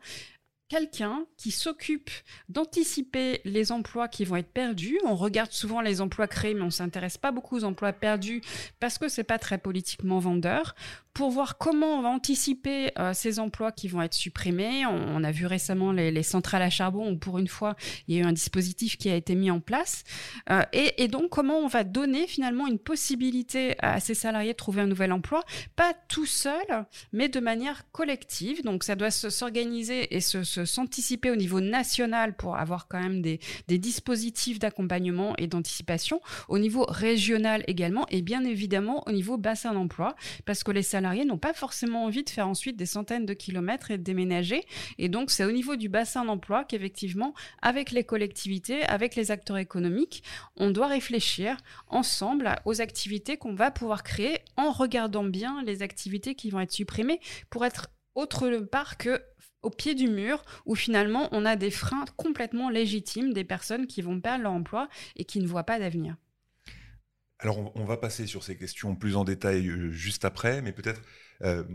quelqu'un 0.68 1.26
qui 1.38 1.52
s'occupe 1.52 2.10
d'anticiper 2.50 3.42
les 3.46 3.72
emplois 3.72 4.08
qui 4.08 4.26
vont 4.26 4.36
être 4.36 4.52
perdus. 4.52 5.00
On 5.06 5.16
regarde 5.16 5.52
souvent 5.52 5.82
les 5.82 6.02
emplois 6.02 6.28
créés, 6.28 6.54
mais 6.54 6.62
on 6.62 6.72
s'intéresse 6.72 7.18
pas 7.18 7.32
beaucoup 7.32 7.58
aux 7.58 7.64
emplois 7.64 7.94
perdus 7.94 8.42
parce 8.80 8.98
que 8.98 9.08
c'est 9.08 9.24
pas 9.24 9.40
très 9.40 9.58
politiquement 9.58 10.20
vendeur 10.20 10.76
pour 11.16 11.32
voir 11.32 11.58
comment 11.58 11.98
on 11.98 12.02
va 12.02 12.10
anticiper 12.10 12.92
euh, 13.00 13.14
ces 13.14 13.40
emplois 13.40 13.72
qui 13.72 13.88
vont 13.88 14.02
être 14.02 14.14
supprimés. 14.14 14.86
On, 14.86 15.24
a 15.24 15.32
vu 15.32 15.46
récemment 15.46 15.94
les, 15.94 16.24
centrales 16.24 16.62
à 16.62 16.70
charbon 16.70 17.10
où 17.10 17.18
pour 17.18 17.40
une 17.40 17.48
fois 17.48 17.76
il 18.08 18.16
y 18.16 18.18
a 18.18 18.22
eu 18.22 18.26
un 18.26 18.34
dispositif 18.34 18.98
qui 18.98 19.10
a 19.10 19.16
été 19.16 19.34
mis 19.34 19.50
en 19.50 19.62
place. 19.62 20.04
Euh, 20.52 20.62
et, 20.74 21.08
donc 21.08 21.30
comment 21.30 21.58
on 21.58 21.68
va 21.68 21.86
donner 21.86 22.28
finalement 22.28 22.68
une 22.68 22.78
possibilité 22.78 23.76
à 23.80 24.02
ces 24.02 24.14
salariés 24.14 24.52
de 24.52 24.58
trouver 24.58 24.82
un 24.82 24.88
nouvel 24.88 25.14
emploi, 25.14 25.42
pas 25.78 25.94
tout 26.10 26.26
seul, 26.26 26.86
mais 27.14 27.30
de 27.30 27.40
manière 27.40 27.90
collective. 27.94 28.62
Donc 28.64 28.84
ça 28.84 28.96
doit 28.96 29.10
s'organiser 29.10 30.14
et 30.14 30.20
se, 30.20 30.44
s'anticiper 30.44 31.32
au 31.32 31.38
niveau 31.38 31.62
national 31.62 32.36
pour 32.36 32.58
avoir 32.58 32.90
quand 32.90 33.00
même 33.00 33.22
des, 33.22 33.40
des 33.70 33.78
dispositifs 33.78 34.60
d'accompagnement 34.60 35.34
et 35.38 35.48
d'anticipation, 35.48 36.20
au 36.50 36.60
niveau 36.60 36.86
régional 36.90 37.64
également, 37.68 38.06
et 38.10 38.22
bien 38.22 38.44
évidemment 38.44 39.08
au 39.08 39.14
niveau 39.14 39.38
bassin 39.38 39.74
d'emploi, 39.74 40.18
parce 40.44 40.66
que 40.66 40.72
les 40.72 40.84
salariés 40.84 41.05
n'ont 41.26 41.38
pas 41.38 41.54
forcément 41.54 42.06
envie 42.06 42.24
de 42.24 42.30
faire 42.30 42.48
ensuite 42.48 42.78
des 42.78 42.86
centaines 42.86 43.26
de 43.26 43.34
kilomètres 43.34 43.92
et 43.92 43.98
de 43.98 44.04
déménager. 44.04 44.64
Et 44.98 45.10
donc, 45.10 45.32
c'est 45.32 45.46
au 45.46 45.52
niveau 45.52 45.76
du 45.76 45.90
bassin 45.90 46.26
d'emploi 46.26 46.64
qu'effectivement, 46.64 47.34
avec 47.62 47.92
les 47.92 48.04
collectivités, 48.04 48.84
avec 48.84 49.16
les 49.16 49.32
acteurs 49.32 49.58
économiques, 49.58 50.24
on 50.58 50.72
doit 50.72 50.88
réfléchir 50.88 51.58
ensemble 51.88 52.56
aux 52.66 52.82
activités 52.82 53.38
qu'on 53.38 53.54
va 53.54 53.72
pouvoir 53.72 54.04
créer 54.04 54.40
en 54.58 54.72
regardant 54.72 55.24
bien 55.24 55.64
les 55.64 55.82
activités 55.82 56.36
qui 56.36 56.50
vont 56.50 56.60
être 56.60 56.72
supprimées 56.72 57.20
pour 57.50 57.66
être 57.66 57.88
autre 58.16 58.50
part 58.60 58.98
que 58.98 59.22
au 59.62 59.70
pied 59.70 59.96
du 59.96 60.08
mur 60.08 60.44
où 60.66 60.76
finalement 60.76 61.28
on 61.32 61.46
a 61.46 61.56
des 61.56 61.72
freins 61.72 62.06
complètement 62.18 62.70
légitimes 62.70 63.34
des 63.34 63.44
personnes 63.44 63.88
qui 63.88 64.02
vont 64.02 64.22
perdre 64.22 64.44
leur 64.44 64.54
emploi 64.54 64.88
et 65.16 65.26
qui 65.26 65.40
ne 65.40 65.48
voient 65.48 65.64
pas 65.64 65.80
d'avenir. 65.80 66.16
Alors, 67.46 67.72
on, 67.76 67.86
va 67.86 67.96
passer 67.96 68.26
sur 68.26 68.44
ces 68.44 68.58
questions 68.58 68.96
plus 68.96 69.16
en 69.16 69.24
détail 69.24 69.68
euh, 69.68 69.92
juste 69.92 70.26
après, 70.26 70.64
mais 70.64 70.72
peut-être 70.72 71.02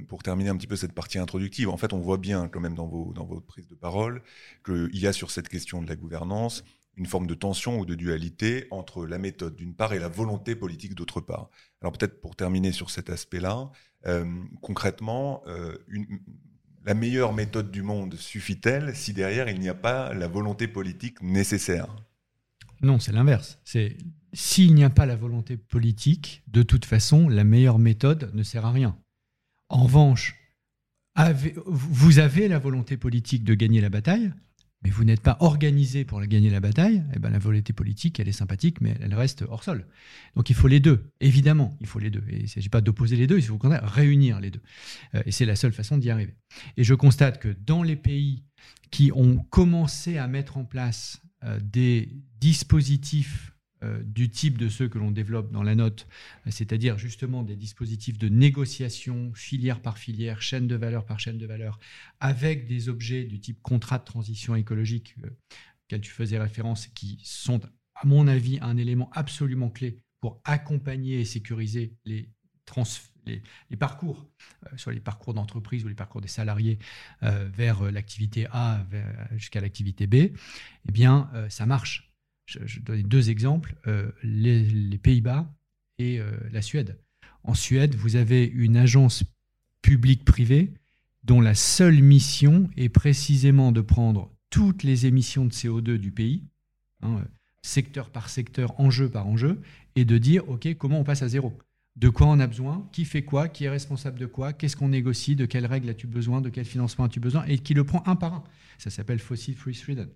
pour 0.08 0.24
terminer 0.24 0.50
un 0.50 0.56
petit 0.56 0.66
peu 0.66 0.74
cette 0.74 0.94
partie 0.94 1.18
introductive, 1.18 1.68
en 1.68 1.76
fait, 1.76 1.92
on 1.92 2.00
voit 2.00 2.16
bien 2.16 2.48
quand 2.48 2.58
même 2.58 2.74
dans, 2.74 2.88
vos, 2.88 3.12
dans 3.12 3.24
votre 3.24 3.46
prise 3.46 3.68
de 3.68 3.76
parole 3.76 4.22
qu'il 4.64 4.98
y 4.98 5.06
a 5.06 5.12
sur 5.12 5.30
cette 5.30 5.48
question 5.48 5.80
de 5.80 5.88
la 5.88 5.94
gouvernance 5.94 6.64
une 6.96 7.06
forme 7.06 7.28
de 7.28 7.34
tension 7.34 7.78
ou 7.78 7.86
de 7.86 7.94
dualité 7.94 8.66
entre 8.72 9.06
la 9.06 9.18
méthode 9.18 9.54
d'une 9.54 9.76
part 9.76 9.92
et 9.92 10.00
la 10.00 10.08
volonté 10.08 10.56
politique 10.56 10.94
d'autre 10.96 11.20
part. 11.20 11.50
Alors 11.82 11.92
peut-être 11.92 12.20
pour 12.20 12.34
terminer 12.34 12.72
sur 12.72 12.90
cet 12.90 13.10
aspect-là, 13.10 13.70
concrètement, 14.60 15.44
une, 15.86 16.20
la 16.84 16.94
meilleure 16.94 17.32
méthode 17.32 17.70
du 17.70 17.82
monde 17.82 18.14
suffit-elle 18.14 18.96
si 18.96 19.12
derrière 19.12 19.48
il 19.48 19.60
n'y 19.60 19.68
a 19.68 19.74
pas 19.74 20.14
la 20.14 20.26
volonté 20.26 20.66
politique 20.66 21.22
nécessaire? 21.22 21.94
Non, 22.82 22.98
c'est 22.98 23.12
l'inverse. 23.12 23.58
C'est 23.64 23.96
s'il 24.32 24.74
n'y 24.74 24.84
a 24.84 24.90
pas 24.90 25.06
la 25.06 25.16
volonté 25.16 25.56
politique, 25.56 26.42
de 26.48 26.62
toute 26.62 26.84
façon, 26.84 27.28
la 27.28 27.44
meilleure 27.44 27.78
méthode 27.78 28.30
ne 28.34 28.42
sert 28.42 28.66
à 28.66 28.72
rien. 28.72 28.96
En 29.68 29.84
revanche, 29.84 30.36
vous 31.66 32.18
avez 32.18 32.48
la 32.48 32.58
volonté 32.58 32.96
politique 32.96 33.44
de 33.44 33.54
gagner 33.54 33.80
la 33.80 33.90
bataille, 33.90 34.32
mais 34.82 34.90
vous 34.90 35.04
n'êtes 35.04 35.20
pas 35.20 35.36
organisé 35.40 36.04
pour 36.04 36.20
gagner 36.22 36.48
la 36.48 36.60
bataille, 36.60 37.04
eh 37.14 37.18
ben 37.18 37.30
la 37.30 37.38
volonté 37.38 37.72
politique, 37.72 38.18
elle 38.18 38.28
est 38.28 38.32
sympathique, 38.32 38.80
mais 38.80 38.96
elle 39.00 39.14
reste 39.14 39.44
hors 39.46 39.62
sol. 39.62 39.86
Donc 40.36 40.48
il 40.48 40.56
faut 40.56 40.68
les 40.68 40.80
deux, 40.80 41.12
évidemment, 41.20 41.76
il 41.80 41.86
faut 41.86 41.98
les 41.98 42.10
deux. 42.10 42.24
Il 42.30 42.42
ne 42.42 42.46
s'agit 42.46 42.70
pas 42.70 42.80
d'opposer 42.80 43.16
les 43.16 43.26
deux, 43.26 43.36
il 43.36 43.44
faut 43.44 43.58
réunir 43.62 44.40
les 44.40 44.50
deux. 44.50 44.62
Euh, 45.14 45.22
et 45.26 45.32
c'est 45.32 45.44
la 45.44 45.56
seule 45.56 45.72
façon 45.72 45.98
d'y 45.98 46.10
arriver. 46.10 46.34
Et 46.78 46.84
je 46.84 46.94
constate 46.94 47.40
que 47.40 47.48
dans 47.48 47.82
les 47.82 47.96
pays 47.96 48.44
qui 48.90 49.12
ont 49.14 49.36
commencé 49.50 50.16
à 50.16 50.26
mettre 50.26 50.56
en 50.56 50.64
place 50.64 51.20
euh, 51.44 51.60
des 51.62 52.08
dispositifs 52.40 53.54
du 54.04 54.28
type 54.28 54.58
de 54.58 54.68
ceux 54.68 54.88
que 54.88 54.98
l'on 54.98 55.10
développe 55.10 55.50
dans 55.52 55.62
la 55.62 55.74
note, 55.74 56.06
c'est-à-dire 56.48 56.98
justement 56.98 57.42
des 57.42 57.56
dispositifs 57.56 58.18
de 58.18 58.28
négociation 58.28 59.32
filière 59.34 59.80
par 59.80 59.98
filière, 59.98 60.42
chaîne 60.42 60.66
de 60.66 60.76
valeur 60.76 61.04
par 61.04 61.20
chaîne 61.20 61.38
de 61.38 61.46
valeur, 61.46 61.78
avec 62.20 62.66
des 62.66 62.88
objets 62.88 63.24
du 63.24 63.40
type 63.40 63.62
contrat 63.62 63.98
de 63.98 64.04
transition 64.04 64.54
écologique 64.54 65.14
euh, 65.24 65.30
auquel 65.84 66.00
tu 66.00 66.10
faisais 66.10 66.38
référence, 66.38 66.86
qui 66.88 67.18
sont, 67.22 67.60
à 67.94 68.06
mon 68.06 68.28
avis, 68.28 68.58
un 68.60 68.76
élément 68.76 69.10
absolument 69.12 69.70
clé 69.70 70.00
pour 70.20 70.40
accompagner 70.44 71.20
et 71.20 71.24
sécuriser 71.24 71.94
les, 72.04 72.28
parcours, 73.78 74.28
euh, 74.66 74.76
soit 74.76 74.92
les 74.92 75.00
parcours 75.00 75.34
d'entreprise 75.34 75.84
ou 75.84 75.88
les 75.88 75.94
parcours 75.94 76.20
des 76.20 76.28
salariés 76.28 76.78
vers 77.22 77.90
l'activité 77.90 78.46
A 78.52 78.86
jusqu'à 79.32 79.60
l'activité 79.60 80.06
B, 80.06 80.14
eh 80.14 80.92
bien, 80.92 81.30
ça 81.48 81.66
marche 81.66 82.09
je, 82.64 82.80
donne 82.80 83.02
deux 83.02 83.30
exemples, 83.30 83.74
euh, 83.86 84.10
les, 84.22 84.98
Pays-Bas 84.98 85.52
et 85.98 86.20
euh, 86.20 86.32
la 86.52 86.62
Suède. 86.62 86.98
En 87.44 87.54
Suède, 87.54 87.94
vous 87.94 88.16
avez 88.16 88.44
une 88.44 88.76
agence 88.76 89.24
publique-privée 89.82 90.72
dont 91.24 91.40
la 91.40 91.54
seule 91.54 92.02
mission 92.02 92.68
est 92.76 92.88
précisément 92.88 93.72
de 93.72 93.80
prendre 93.80 94.30
toutes 94.50 94.82
les 94.82 95.06
émissions 95.06 95.44
de 95.44 95.52
CO2 95.52 95.96
du 95.96 96.10
pays, 96.10 96.44
hein, 97.02 97.22
secteur 97.62 98.10
par 98.10 98.28
secteur, 98.28 98.78
enjeu 98.80 99.08
par 99.08 99.26
enjeu, 99.26 99.60
et 99.96 100.04
de 100.04 100.18
dire, 100.18 100.48
OK, 100.48 100.68
comment 100.76 101.00
on 101.00 101.04
passe 101.04 101.22
à 101.22 101.28
zéro 101.28 101.56
de 102.00 102.08
quoi 102.08 102.26
on 102.28 102.40
a 102.40 102.46
besoin, 102.46 102.88
qui 102.92 103.04
fait 103.04 103.22
quoi, 103.22 103.48
qui 103.48 103.64
est 103.64 103.68
responsable 103.68 104.18
de 104.18 104.24
quoi, 104.24 104.54
qu'est-ce 104.54 104.74
qu'on 104.74 104.88
négocie, 104.88 105.36
de 105.36 105.44
quelles 105.44 105.66
règles 105.66 105.90
as-tu 105.90 106.06
besoin, 106.06 106.40
de 106.40 106.48
quel 106.48 106.64
financement 106.64 107.04
as-tu 107.04 107.20
besoin, 107.20 107.44
et 107.44 107.58
qui 107.58 107.74
le 107.74 107.84
prend 107.84 108.02
un 108.06 108.16
par 108.16 108.32
un. 108.32 108.44
Ça 108.78 108.88
s'appelle 108.88 109.18
Fossil 109.18 109.54
Free 109.54 109.74
Sweden. 109.74 110.08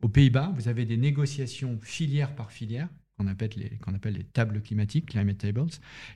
Aux 0.00 0.08
Pays-Bas, 0.08 0.52
vous 0.54 0.68
avez 0.68 0.84
des 0.84 0.96
négociations 0.96 1.80
filière 1.82 2.36
par 2.36 2.52
filière, 2.52 2.88
qu'on 3.16 3.26
appelle 3.26 3.50
appelle 3.86 4.14
les 4.14 4.24
tables 4.24 4.62
climatiques, 4.62 5.06
climate 5.06 5.38
tables, 5.38 5.66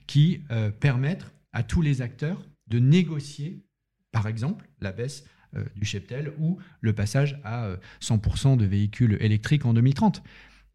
qui 0.07 0.43
euh, 0.53 0.71
permettent 0.71 1.27
à 1.53 1.65
tous 1.65 1.83
les 1.83 2.01
acteurs 2.01 2.41
de 2.69 2.79
négocier, 2.79 3.65
par 4.13 4.29
exemple, 4.29 4.69
la 4.81 4.93
baisse 4.93 5.25
euh, 5.57 5.65
du 5.75 5.85
cheptel 5.85 6.33
ou 6.39 6.59
le 6.81 6.93
passage 6.93 7.41
à 7.43 7.71
100% 8.01 8.53
euh, 8.53 8.57
de 8.57 8.67
véhicules 8.67 9.17
électriques 9.21 9.65
en 9.65 9.75
2030. 9.75 10.23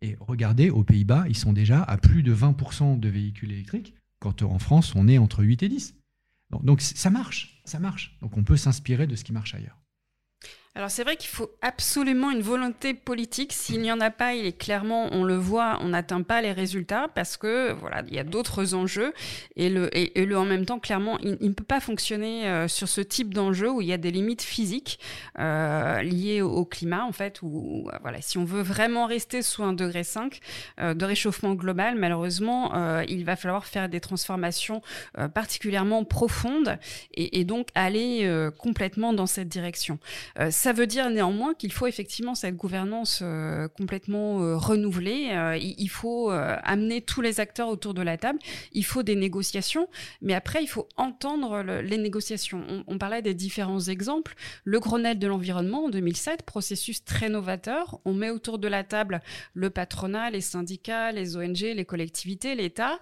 Et 0.01 0.17
regardez, 0.19 0.69
aux 0.69 0.84
Pays-Bas, 0.84 1.23
ils 1.29 1.38
sont 1.38 1.53
déjà 1.53 1.82
à 1.82 1.97
plus 1.97 2.23
de 2.23 2.36
20% 2.36 2.99
de 2.99 3.08
véhicules 3.08 3.53
électriques 3.53 3.93
quand 4.23 4.41
en 4.41 4.57
France, 4.57 4.95
on 4.95 5.09
est 5.09 5.17
entre 5.17 5.43
8 5.43 5.63
et 5.63 5.69
10. 5.69 5.95
Donc 6.63 6.79
ça 6.79 7.09
marche, 7.09 7.62
ça 7.65 7.79
marche. 7.79 8.17
Donc 8.21 8.38
on 8.38 8.43
peut 8.43 8.55
s'inspirer 8.55 9.05
de 9.05 9.17
ce 9.17 9.25
qui 9.25 9.33
marche 9.33 9.53
ailleurs. 9.53 9.77
Alors 10.75 10.89
c'est 10.89 11.03
vrai 11.03 11.17
qu'il 11.17 11.29
faut 11.29 11.51
absolument 11.62 12.31
une 12.31 12.41
volonté 12.41 12.95
politique. 12.95 13.53
S'il 13.53 13.81
n'y 13.81 13.91
en 13.91 13.99
a 13.99 14.09
pas, 14.09 14.33
il 14.33 14.45
est 14.45 14.57
clairement, 14.57 15.07
on 15.12 15.23
le 15.23 15.36
voit, 15.36 15.77
on 15.81 15.89
n'atteint 15.89 16.23
pas 16.23 16.41
les 16.41 16.51
résultats 16.51 17.09
parce 17.13 17.38
que 17.38 17.73
voilà, 17.73 18.01
il 18.07 18.15
y 18.15 18.19
a 18.19 18.23
d'autres 18.23 18.73
enjeux 18.73 19.13
et 19.55 19.69
le 19.69 19.95
et, 19.95 20.25
le 20.25 20.38
en 20.38 20.45
même 20.45 20.65
temps 20.65 20.79
clairement, 20.79 21.19
il, 21.19 21.38
ne 21.39 21.53
peut 21.53 21.63
pas 21.63 21.79
fonctionner 21.79 22.47
euh, 22.47 22.67
sur 22.67 22.89
ce 22.89 23.01
type 23.01 23.36
d'enjeu 23.36 23.69
où 23.69 23.81
il 23.81 23.88
y 23.88 23.93
a 23.93 23.97
des 23.97 24.09
limites 24.09 24.41
physiques 24.41 24.99
euh, 25.38 26.01
liées 26.01 26.41
au, 26.41 26.65
climat 26.65 27.05
en 27.05 27.12
fait. 27.12 27.41
Où, 27.43 27.89
voilà, 28.01 28.21
si 28.21 28.39
on 28.39 28.45
veut 28.45 28.63
vraiment 28.63 29.05
rester 29.05 29.43
sous 29.43 29.63
un 29.63 29.73
degré 29.73 30.03
5 30.03 30.39
euh, 30.79 30.93
de 30.93 31.05
réchauffement 31.05 31.53
global, 31.53 31.95
malheureusement, 31.95 32.75
euh, 32.75 33.03
il 33.07 33.25
va 33.25 33.36
falloir 33.36 33.65
faire 33.65 33.89
des 33.89 33.99
transformations 33.99 34.81
euh, 35.17 35.27
particulièrement 35.27 36.03
profondes 36.03 36.77
et 37.13 37.43
donc 37.43 37.67
aller 37.75 38.29
complètement 38.57 39.13
dans 39.13 39.25
cette 39.25 39.47
direction 39.47 39.99
ça 40.63 40.71
veut 40.71 40.88
dire 40.88 41.10
néanmoins 41.10 41.54
qu'il 41.56 41.73
faut 41.73 41.88
effectivement 41.88 42.36
cette 42.36 42.56
gouvernance 42.56 43.19
euh, 43.21 43.67
complètement 43.67 44.41
euh, 44.41 44.56
renouvelée. 44.56 45.32
Euh, 45.34 45.58
il, 45.58 45.89
faut 45.89 46.30
amener 46.30 47.02
tous 47.02 47.19
les 47.19 47.41
acteurs 47.41 47.67
autour 47.67 47.93
de 47.93 48.02
la 48.02 48.17
table. 48.17 48.39
Il 48.71 48.86
faut 48.86 49.04
des 49.04 49.17
négociations, 49.17 49.89
mais 50.21 50.34
après, 50.34 50.63
il 50.63 50.67
faut 50.67 50.88
entendre 50.95 51.62
les 51.82 51.97
négociations. 51.97 52.63
On, 52.69 52.84
on, 52.88 52.97
parlait 52.97 53.21
des 53.21 53.34
différents 53.34 53.82
exemples. 53.82 54.36
Le 54.63 54.80
Grenelle 54.80 55.19
de 55.19 55.28
l'environnement 55.28 55.84
en 55.84 55.89
2007, 55.89 56.43
processus 56.43 57.04
très 57.04 57.28
novateur. 57.28 57.99
On 58.06 58.13
met 58.13 58.30
autour 58.30 58.58
de 58.58 58.69
la 58.69 58.86
table 58.86 59.21
le 59.54 59.69
patronat, 59.69 60.30
les 60.30 60.39
syndicats, 60.39 61.12
les 61.12 61.36
ONG, 61.36 61.60
les 61.60 61.86
collectivités, 61.86 62.56
l'État 62.56 62.99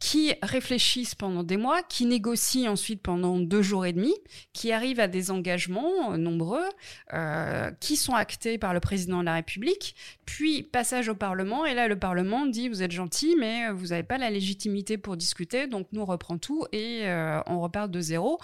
qui 0.00 0.32
réfléchissent 0.42 1.14
pendant 1.14 1.44
des 1.44 1.58
mois, 1.58 1.82
qui 1.82 2.06
négocient 2.06 2.72
ensuite 2.72 3.02
pendant 3.02 3.38
deux 3.38 3.60
jours 3.60 3.84
et 3.84 3.92
demi, 3.92 4.14
qui 4.54 4.72
arrivent 4.72 4.98
à 4.98 5.08
des 5.08 5.30
engagements 5.30 6.12
euh, 6.12 6.16
nombreux, 6.16 6.64
euh, 7.12 7.70
qui 7.80 7.96
sont 7.96 8.14
actés 8.14 8.56
par 8.56 8.72
le 8.72 8.80
président 8.80 9.20
de 9.20 9.26
la 9.26 9.34
République, 9.34 9.94
puis 10.24 10.62
passage 10.62 11.10
au 11.10 11.14
Parlement, 11.14 11.66
et 11.66 11.74
là 11.74 11.86
le 11.86 11.98
Parlement 11.98 12.46
dit 12.46 12.70
vous 12.70 12.82
êtes 12.82 12.92
gentil, 12.92 13.36
mais 13.38 13.68
euh, 13.68 13.74
vous 13.74 13.88
n'avez 13.88 14.02
pas 14.02 14.16
la 14.16 14.30
légitimité 14.30 14.96
pour 14.96 15.18
discuter, 15.18 15.66
donc 15.66 15.86
nous 15.92 16.02
on 16.02 16.38
tout 16.38 16.64
et 16.72 17.04
on 17.46 17.60
repart 17.60 17.90
de 17.90 18.00
zéro, 18.00 18.38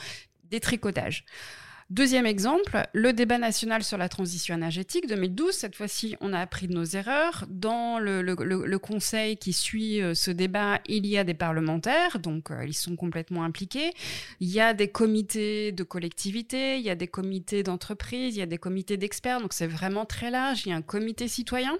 des 0.51 0.61
tricotages. 0.61 1.25
Deuxième 1.88 2.27
exemple, 2.27 2.83
le 2.94 3.12
débat 3.12 3.38
national 3.38 3.85
sur 3.85 3.96
la 3.96 4.09
transition 4.09 4.57
énergétique 4.57 5.07
2012. 5.07 5.53
Cette 5.53 5.77
fois-ci, 5.77 6.16
on 6.20 6.33
a 6.33 6.40
appris 6.40 6.66
de 6.66 6.75
nos 6.75 6.83
erreurs. 6.85 7.44
Dans 7.49 8.01
le, 8.01 8.77
conseil 8.79 9.37
qui 9.37 9.53
suit 9.53 10.03
euh, 10.03 10.12
ce 10.12 10.33
débat, 10.33 10.81
il 10.88 11.07
y 11.07 11.16
a 11.16 11.22
des 11.22 11.33
parlementaires, 11.33 12.18
donc 12.18 12.51
euh, 12.51 12.64
ils 12.66 12.75
sont 12.75 12.96
complètement 12.96 13.44
impliqués. 13.44 13.92
Il 14.40 14.49
y 14.49 14.61
a 14.61 14.75
des 14.75 14.88
comités 14.88 15.70
de 15.70 15.85
collectivités, 15.85 16.77
il 16.79 16.83
y 16.83 16.90
a 16.90 16.96
des 16.96 17.07
comités 17.07 17.62
d'entreprise, 17.62 18.35
il 18.35 18.40
y 18.40 18.42
a 18.42 18.46
des 18.46 18.59
comités 18.59 18.96
d'experts, 18.96 19.40
donc 19.40 19.53
c'est 19.53 19.68
vraiment 19.68 20.07
très 20.07 20.33
large. 20.33 20.66
Il 20.66 20.70
y 20.70 20.72
a 20.72 20.77
un 20.77 20.83
comité 20.83 21.29
citoyen. 21.29 21.79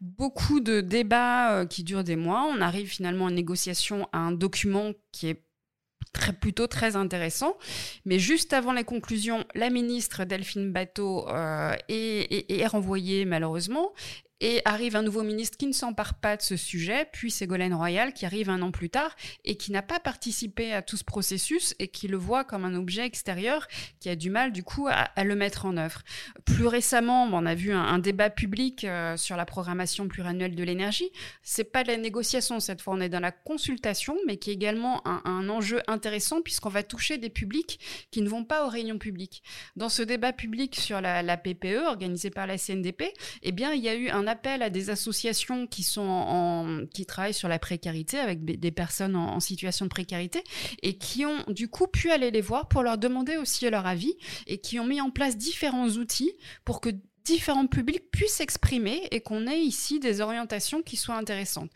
Beaucoup 0.00 0.60
de 0.60 0.80
débats 0.80 1.54
euh, 1.54 1.66
qui 1.66 1.82
durent 1.82 2.04
des 2.04 2.14
mois. 2.14 2.48
On 2.48 2.60
arrive 2.60 2.86
finalement 2.86 3.24
en 3.24 3.30
négociation 3.32 4.08
à 4.12 4.18
un 4.18 4.30
document 4.30 4.92
qui 5.10 5.26
est 5.26 5.42
très, 6.12 6.32
plutôt 6.32 6.66
très 6.66 6.96
intéressant. 6.96 7.56
Mais 8.04 8.18
juste 8.18 8.52
avant 8.52 8.72
les 8.72 8.84
conclusions, 8.84 9.44
la 9.54 9.70
ministre 9.70 10.24
Delphine 10.24 10.72
Bateau 10.72 11.28
euh, 11.28 11.74
est, 11.88 12.66
renvoyée 12.66 13.24
malheureusement 13.24 13.92
et 14.40 14.62
arrive 14.64 14.96
un 14.96 15.02
nouveau 15.02 15.22
ministre 15.22 15.56
qui 15.56 15.66
ne 15.66 15.72
s'empare 15.72 16.14
pas 16.14 16.36
de 16.36 16.42
ce 16.42 16.56
sujet, 16.56 17.06
puis 17.12 17.30
Ségolène 17.30 17.74
Royal 17.74 18.12
qui 18.12 18.24
arrive 18.26 18.48
un 18.50 18.62
an 18.62 18.70
plus 18.70 18.90
tard 18.90 19.14
et 19.44 19.56
qui 19.56 19.70
n'a 19.70 19.82
pas 19.82 20.00
participé 20.00 20.72
à 20.72 20.82
tout 20.82 20.96
ce 20.96 21.04
processus 21.04 21.74
et 21.78 21.88
qui 21.88 22.08
le 22.08 22.16
voit 22.16 22.44
comme 22.44 22.64
un 22.64 22.74
objet 22.74 23.04
extérieur 23.04 23.68
qui 24.00 24.08
a 24.08 24.16
du 24.16 24.30
mal 24.30 24.52
du 24.52 24.62
coup 24.62 24.88
à, 24.88 25.10
le 25.22 25.36
mettre 25.36 25.66
en 25.66 25.76
œuvre. 25.76 26.02
Plus 26.44 26.66
récemment, 26.66 27.24
on 27.24 27.46
a 27.46 27.54
vu 27.54 27.72
un, 27.72 27.98
débat 27.98 28.30
public 28.30 28.84
euh, 28.84 29.16
sur 29.18 29.36
la 29.36 29.44
programmation 29.44 30.08
pluriannuelle 30.08 30.54
de 30.54 30.64
l'énergie. 30.64 31.10
C'est 31.42 31.64
pas 31.64 31.82
de 31.82 31.88
la 31.88 31.98
négociation 31.98 32.60
cette 32.60 32.80
fois, 32.80 32.94
on 32.94 33.00
est 33.00 33.10
dans 33.10 33.20
la 33.20 33.32
consultation, 33.32 34.16
mais 34.26 34.38
qui 34.38 34.50
est 34.50 34.54
également 34.54 35.06
un, 35.06 35.48
enjeu 35.48 35.82
intéressant 35.86 36.40
puisqu'on 36.40 36.68
va 36.68 36.82
toucher 36.82 37.18
des 37.18 37.28
publics 37.28 37.80
qui 38.10 38.22
ne 38.22 38.28
vont 38.28 38.44
pas 38.44 38.64
aux 38.64 38.68
réunions 38.68 38.98
publiques. 38.98 39.42
Dans 39.76 39.88
ce 39.88 40.02
débat 40.02 40.32
public 40.32 40.76
sur 40.76 41.00
la, 41.00 41.36
PPE 41.36 41.86
organisé 41.86 42.30
par 42.30 42.46
la 42.46 42.58
CNDP, 42.58 43.04
eh 43.42 43.52
bien 43.52 43.72
il 43.72 43.82
y 43.82 43.88
a 43.88 43.94
eu 43.94 44.08
un 44.08 44.26
appel 44.30 44.62
à 44.62 44.70
des 44.70 44.90
associations 44.90 45.66
qui 45.66 45.82
sont 45.82 46.00
en, 46.00 46.86
qui 46.86 47.04
travaillent 47.04 47.34
sur 47.34 47.48
la 47.48 47.58
précarité 47.58 48.18
avec 48.18 48.44
des 48.44 48.70
personnes 48.70 49.16
en, 49.16 49.40
situation 49.40 49.86
de 49.86 49.90
précarité 49.90 50.42
et 50.82 50.96
qui 50.96 51.24
ont 51.26 51.44
du 51.48 51.68
coup 51.68 51.86
pu 51.86 52.10
aller 52.10 52.30
les 52.30 52.40
voir 52.40 52.68
pour 52.68 52.82
leur 52.82 52.98
demander 52.98 53.36
aussi 53.36 53.68
leur 53.68 53.86
avis 53.86 54.14
et 54.46 54.58
qui 54.58 54.78
ont 54.78 54.86
mis 54.86 55.00
en 55.00 55.10
place 55.10 55.36
différents 55.36 55.88
outils 55.88 56.32
pour 56.64 56.80
que 56.80 56.90
différents 57.24 57.66
publics 57.66 58.10
puissent 58.10 58.34
s'exprimer 58.34 59.08
et 59.10 59.20
qu'on 59.20 59.46
ait 59.46 59.60
ici 59.60 60.00
des 60.00 60.20
orientations 60.20 60.82
qui 60.82 60.96
soient 60.96 61.16
intéressantes. 61.16 61.70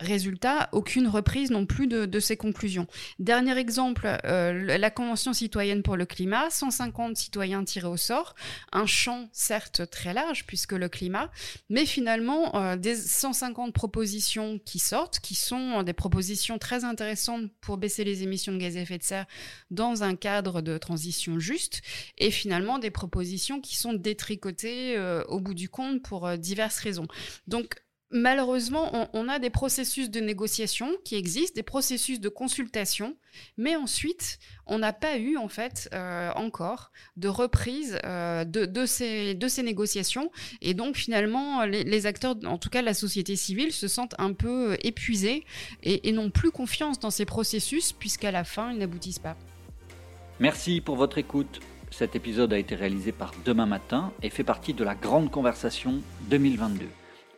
Résultat, 0.00 0.70
aucune 0.72 1.06
reprise 1.06 1.50
non 1.50 1.66
plus 1.66 1.86
de, 1.86 2.20
ces 2.20 2.38
conclusions. 2.38 2.86
Dernier 3.18 3.58
exemple, 3.58 4.18
euh, 4.24 4.78
la 4.78 4.90
Convention 4.90 5.34
citoyenne 5.34 5.82
pour 5.82 5.96
le 5.96 6.06
climat, 6.06 6.48
150 6.48 7.18
citoyens 7.18 7.62
tirés 7.64 7.86
au 7.86 7.98
sort, 7.98 8.34
un 8.72 8.86
champ 8.86 9.28
certes 9.32 9.90
très 9.90 10.14
large 10.14 10.46
puisque 10.46 10.72
le 10.72 10.88
climat, 10.88 11.30
mais 11.68 11.84
finalement 11.84 12.56
euh, 12.56 12.76
des 12.76 12.96
150 12.96 13.74
propositions 13.74 14.58
qui 14.64 14.78
sortent, 14.78 15.20
qui 15.20 15.34
sont 15.34 15.82
des 15.82 15.92
propositions 15.92 16.58
très 16.58 16.84
intéressantes 16.84 17.50
pour 17.60 17.76
baisser 17.76 18.02
les 18.02 18.22
émissions 18.22 18.52
de 18.52 18.58
gaz 18.58 18.78
à 18.78 18.80
effet 18.80 18.96
de 18.96 19.02
serre 19.02 19.26
dans 19.70 20.02
un 20.02 20.16
cadre 20.16 20.62
de 20.62 20.78
transition 20.78 21.38
juste, 21.38 21.82
et 22.16 22.30
finalement 22.30 22.78
des 22.78 22.90
propositions 22.90 23.60
qui 23.60 23.76
sont 23.76 23.92
détricotées 23.92 24.96
euh, 24.96 25.22
au 25.24 25.40
bout 25.40 25.54
du 25.54 25.68
compte 25.68 26.02
pour 26.02 26.38
diverses 26.38 26.78
raisons. 26.78 27.06
Donc 27.46 27.76
malheureusement, 28.10 29.08
on, 29.12 29.28
a 29.28 29.38
des 29.38 29.50
processus 29.50 30.10
de 30.10 30.20
négociation 30.20 30.88
qui 31.04 31.16
existent, 31.16 31.54
des 31.54 31.62
processus 31.62 32.20
de 32.20 32.28
consultation, 32.28 33.16
mais 33.56 33.76
ensuite, 33.76 34.38
on 34.66 34.78
n'a 34.78 34.92
pas 34.92 35.18
eu, 35.18 35.36
en 35.36 35.48
fait, 35.48 35.88
euh, 35.94 36.30
encore 36.34 36.90
de 37.16 37.28
reprise 37.28 37.98
euh, 38.04 38.44
de, 38.44 38.86
ces, 38.86 39.62
négociations. 39.62 40.30
Et 40.60 40.74
donc, 40.74 40.96
finalement, 40.96 41.64
les, 41.64 42.06
acteurs, 42.06 42.36
en 42.44 42.58
tout 42.58 42.70
cas 42.70 42.82
la 42.82 42.94
société 42.94 43.36
civile, 43.36 43.72
se 43.72 43.88
sentent 43.88 44.14
un 44.18 44.32
peu 44.32 44.76
épuisés 44.82 45.44
et, 45.82 46.08
et 46.08 46.12
n'ont 46.12 46.30
plus 46.30 46.50
confiance 46.50 46.98
dans 46.98 47.10
ces 47.10 47.24
processus, 47.24 47.92
puisqu'à 47.92 48.30
la 48.30 48.44
fin, 48.44 48.72
ils 48.72 48.78
n'aboutissent 48.78 49.18
pas. 49.18 49.36
Merci 50.40 50.80
pour 50.80 50.96
votre 50.96 51.18
écoute. 51.18 51.60
Cet 51.90 52.14
épisode 52.14 52.52
a 52.52 52.58
été 52.58 52.74
réalisé 52.74 53.12
par 53.12 53.32
Demain 53.44 53.66
Matin 53.66 54.12
et 54.22 54.30
fait 54.30 54.44
partie 54.44 54.74
de 54.74 54.84
la 54.84 54.94
Grande 54.94 55.30
Conversation 55.30 56.00
2022 56.30 56.86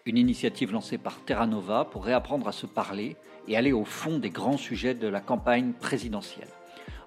une 0.06 0.18
initiative 0.18 0.72
lancée 0.72 0.98
par 0.98 1.20
Terra 1.24 1.46
Nova 1.46 1.84
pour 1.84 2.04
réapprendre 2.04 2.48
à 2.48 2.52
se 2.52 2.66
parler 2.66 3.16
et 3.48 3.56
aller 3.56 3.72
au 3.72 3.84
fond 3.84 4.18
des 4.18 4.30
grands 4.30 4.56
sujets 4.56 4.94
de 4.94 5.08
la 5.08 5.20
campagne 5.20 5.72
présidentielle. 5.72 6.48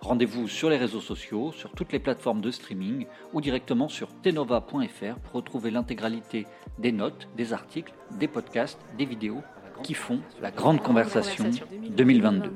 Rendez-vous 0.02 0.48
sur 0.48 0.70
les 0.70 0.78
réseaux 0.78 1.02
sociaux, 1.02 1.52
sur 1.52 1.72
toutes 1.72 1.92
les 1.92 2.00
plateformes 2.00 2.42
de 2.42 2.52
streaming 2.52 3.08
ou 3.34 3.42
directement 3.42 3.90
sur 3.90 4.10
tenova.fr 4.22 5.16
pour 5.24 5.34
retrouver 5.34 5.72
l'intégralité 5.72 6.46
des 6.78 6.92
notes, 6.92 7.28
des 7.36 7.54
articles, 7.54 7.94
des 8.12 8.28
podcasts, 8.28 8.80
des 8.98 9.06
vidéos 9.06 9.42
qui 9.84 9.94
font 9.94 10.20
la 10.42 10.52
grande 10.52 10.82
conversation 10.82 11.50
2022. 11.90 12.54